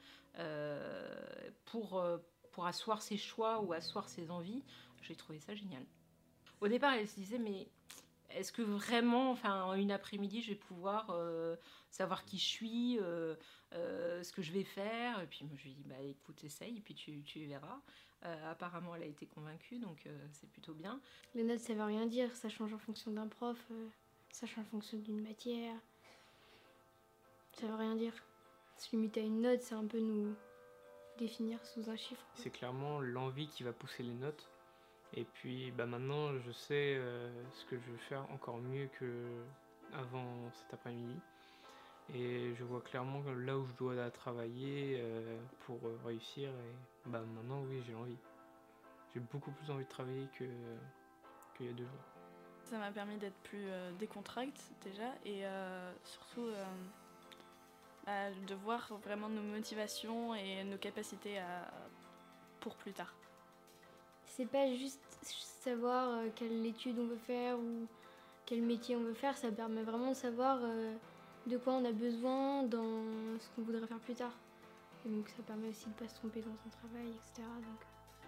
[1.66, 2.04] pour
[2.52, 4.64] pour asseoir ses choix ou asseoir ses envies,
[5.02, 5.84] j'ai trouvé ça génial.
[6.62, 7.68] Au départ, elle se disait, mais
[8.36, 11.56] est-ce que vraiment, enfin, en une après-midi, je vais pouvoir euh,
[11.90, 13.36] savoir qui je suis, euh,
[13.74, 15.22] euh, ce que je vais faire?
[15.22, 17.80] Et puis moi, je lui ai dit, bah écoute, essaye, et puis tu, tu verras.
[18.50, 21.00] apparemment, elle a été convaincue, donc c'est plutôt bien.
[21.34, 23.72] Les notes, ça veut rien dire, ça change en fonction d'un prof,
[24.32, 25.76] ça change en fonction d'une matière.
[27.54, 28.14] Ça veut rien dire.
[28.78, 30.36] Se limiter à une note, c'est un peu nous,
[31.18, 32.26] définir sous un chiffre.
[32.34, 34.50] C'est clairement l'envie qui va pousser les notes.
[35.16, 39.28] Et puis bah maintenant, je sais euh, ce que je veux faire encore mieux que
[39.94, 41.16] avant cet après-midi.
[42.14, 46.50] Et je vois clairement là où je dois travailler euh, pour réussir.
[46.50, 48.18] Et bah maintenant, oui, j'ai envie.
[49.14, 52.06] J'ai beaucoup plus envie de travailler qu'il y a deux jours.
[52.64, 55.44] Ça m'a permis d'être plus euh, décontracte déjà et
[56.04, 56.50] surtout
[58.08, 61.72] de voir vraiment nos motivations et nos capacités à,
[62.60, 63.16] pour plus tard.
[64.36, 65.02] C'est pas juste
[65.64, 67.88] savoir euh, quelle étude on veut faire ou
[68.46, 70.94] quel métier on veut faire, ça permet vraiment de savoir euh,
[71.48, 73.02] de quoi on a besoin dans
[73.40, 74.34] ce qu'on voudrait faire plus tard.
[75.06, 77.48] Et donc ça permet aussi de ne pas se tromper dans son travail, etc.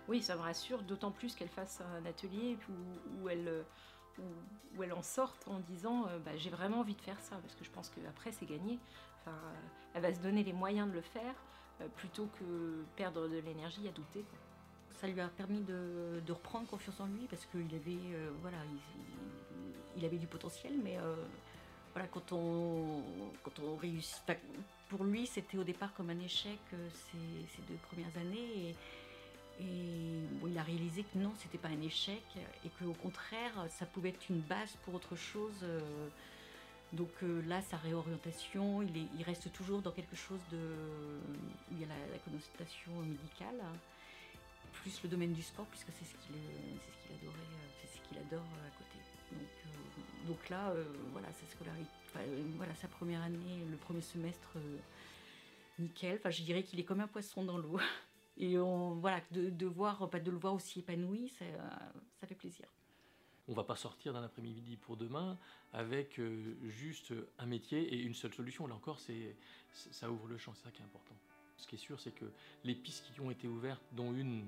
[0.08, 2.58] Oui, ça me rassure, d'autant plus qu'elle fasse un atelier
[3.22, 3.66] où, elle,
[4.78, 7.66] où, elle en sorte en disant bah, j'ai vraiment envie de faire ça, parce que
[7.66, 8.80] je pense qu'après c'est gagné
[9.94, 11.34] elle va se donner les moyens de le faire
[11.82, 14.24] euh, plutôt que perdre de l'énergie à douter.
[15.00, 18.58] Ça lui a permis de, reprendre confiance en lui parce qu'il avait, euh, voilà,
[19.96, 21.16] il, avait du potentiel, mais euh,
[21.94, 23.04] voilà, quand on,
[23.80, 24.24] réussit,
[24.90, 28.70] pour lui, c'était au départ comme un échec ces, deux premières années.
[28.70, 28.76] Et,
[29.60, 32.22] il a réalisé que non, c'était pas un échec
[32.64, 35.66] et qu'au contraire, ça pouvait être une base pour autre chose.
[36.94, 40.60] Donc euh, là, sa réorientation, il, reste toujours dans quelque chose de,
[41.72, 43.62] il y a la, connotation médicale.
[44.82, 48.18] Plus le domaine du sport, puisque c'est ce qu'il ce adorait, euh, c'est ce qu'il
[48.18, 48.98] adore euh, à côté.
[50.28, 50.74] Donc, là,
[51.14, 51.90] voilà, sa scolarité,
[52.58, 54.58] voilà, sa première année, le premier semestre,
[55.80, 56.18] nickel.
[56.18, 57.80] Enfin, je dirais qu'il est comme un poisson dans l'eau.
[58.38, 61.46] Et voilà, de, voir, de le voir aussi épanoui, ça
[62.28, 62.68] fait plaisir.
[63.50, 65.38] On va pas sortir d'un après-midi pour demain
[65.72, 68.68] avec euh, juste un métier et une seule solution.
[68.68, 69.36] Là encore, c'est,
[69.72, 71.16] ça ouvre le champ, c'est ça qui est important.
[71.56, 72.26] Ce qui est sûr, c'est que
[72.66, 74.48] les pistes qui ont été ouvertes, dont une,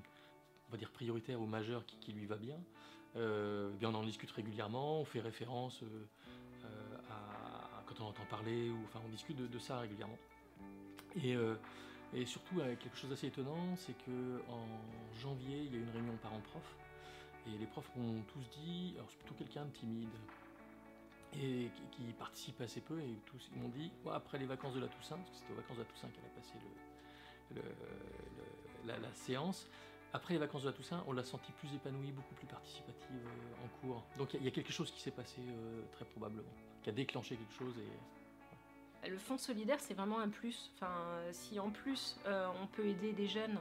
[0.70, 2.58] on va dire prioritaire ou majeure qui, lui va bien,
[3.16, 6.68] euh, bien on en discute régulièrement, on fait référence euh,
[7.10, 10.18] à, quand on entend parler, ou enfin on discute de, ça régulièrement.
[11.16, 14.66] Et, surtout, quelque chose d'assez étonnant, c'est que en
[15.20, 16.76] janvier, il y a une réunion parents-prof
[17.48, 20.10] et les profs ont tous dit, alors c'est plutôt quelqu'un de timide
[21.36, 24.88] et qui, participe assez peu, et tous ils m'ont dit, après les vacances de la
[24.88, 26.54] Toussaint, parce que c'était aux vacances de la Toussaint qu'elle a passé
[28.86, 29.70] la, séance,
[30.14, 33.66] après les vacances de la Toussaint, on l'a senti plus épanouie, beaucoup plus participative euh,
[33.66, 34.04] en cours.
[34.18, 36.50] Donc il y, a quelque chose qui s'est passé euh, très probablement,
[36.82, 37.76] qui a déclenché quelque chose.
[39.08, 40.72] Le fonds solidaire, c'est vraiment un plus.
[40.76, 40.94] Enfin,
[41.32, 43.58] si en plus euh, on peut aider des jeunes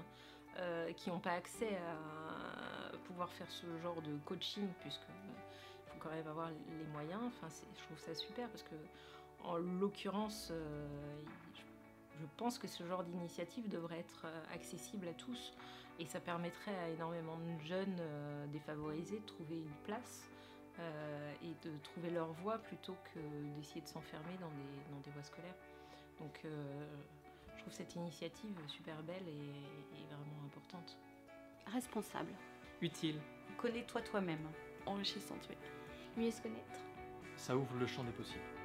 [0.97, 6.11] qui n'ont pas accès à pouvoir faire ce genre de coaching, puisque il faut quand
[6.11, 7.21] même avoir les moyens.
[7.27, 7.47] Enfin,
[7.77, 8.75] je trouve ça super parce que,
[9.45, 10.53] en l'occurrence,
[12.19, 15.55] je pense que ce genre d'initiative devrait être accessible à tous
[15.99, 20.29] et ça permettrait à énormément de jeunes euh, défavorisés de trouver une place
[21.43, 23.19] et de trouver leur voie plutôt que
[23.57, 25.57] d'essayer de s'enfermer dans des, dans des voies scolaires.
[26.21, 30.97] Donc, je trouve cette initiative super belle et, et vraiment importante.
[31.67, 32.33] Responsable
[32.81, 33.21] utile.
[33.57, 34.47] Connais-toi toi-même.
[34.87, 35.57] Enrichissante, oui.
[36.17, 36.79] Mieux se connaître.
[37.37, 38.58] Ça ouvre le champ des possibles.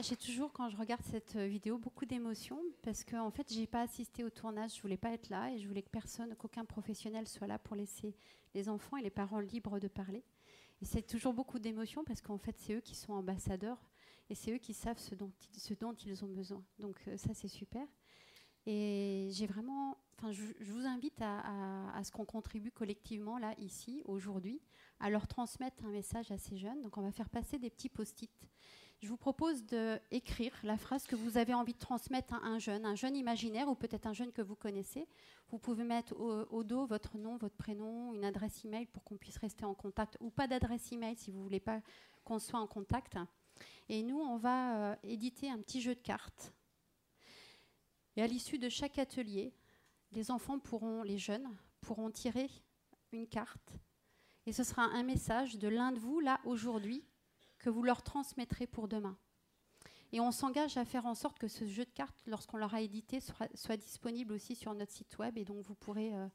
[0.00, 3.82] J'ai toujours, quand je regarde cette vidéo, beaucoup d'émotions parce qu'en en fait, j'ai pas
[3.82, 7.28] assisté au tournage, je voulais pas être là et je voulais que personne, qu'aucun professionnel
[7.28, 8.14] soit là pour laisser
[8.54, 10.24] les enfants et les parents libres de parler.
[10.80, 13.78] C'est toujours beaucoup d'émotions parce qu'en fait, c'est eux qui sont ambassadeurs
[14.30, 16.64] et c'est eux qui savent ce dont, ce dont ils ont besoin.
[16.78, 17.86] Donc euh, ça, c'est super.
[18.64, 24.00] Et j'ai vraiment, enfin, je, vous invite à, à, ce qu'on contribue collectivement là, ici,
[24.06, 24.58] aujourd'hui,
[25.00, 26.80] à leur transmettre un message à ces jeunes.
[26.80, 28.30] Donc on va faire passer des petits post-it.
[29.02, 32.86] Je vous propose d'écrire la phrase que vous avez envie de transmettre à un jeune,
[32.86, 35.06] un jeune imaginaire ou peut-être un jeune que vous connaissez.
[35.50, 39.36] Vous pouvez mettre au, dos votre nom, votre prénom, une adresse email pour qu'on puisse
[39.36, 41.82] rester en contact ou pas d'adresse email si vous voulez pas
[42.24, 43.18] qu'on soit en contact.
[43.88, 46.52] Et nous, on va euh, éditer un petit jeu de cartes.
[48.16, 49.54] Et à l'issue de chaque atelier,
[50.12, 51.48] les enfants pourront, les jeunes,
[51.82, 52.50] pourront tirer
[53.12, 53.72] une carte.
[54.46, 57.04] Et ce sera un message de l'un de vous, là, aujourd'hui,
[57.66, 59.18] que vous leur transmettrez pour demain.
[60.12, 63.18] Et on s'engage à faire en sorte que ce jeu de cartes, lorsqu'on l'aura édité,
[63.20, 66.28] soit, disponible aussi sur notre site web et donc vous pourrez, euh,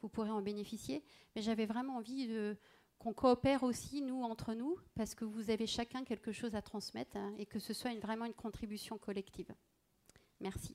[0.00, 1.04] vous pourrez en bénéficier.
[1.36, 2.26] Mais j'avais vraiment envie
[2.98, 7.18] qu'on coopère aussi, nous, entre nous, parce que vous avez chacun quelque chose à transmettre
[7.18, 9.54] hein, et que ce soit vraiment une contribution collective.
[10.40, 10.74] Merci.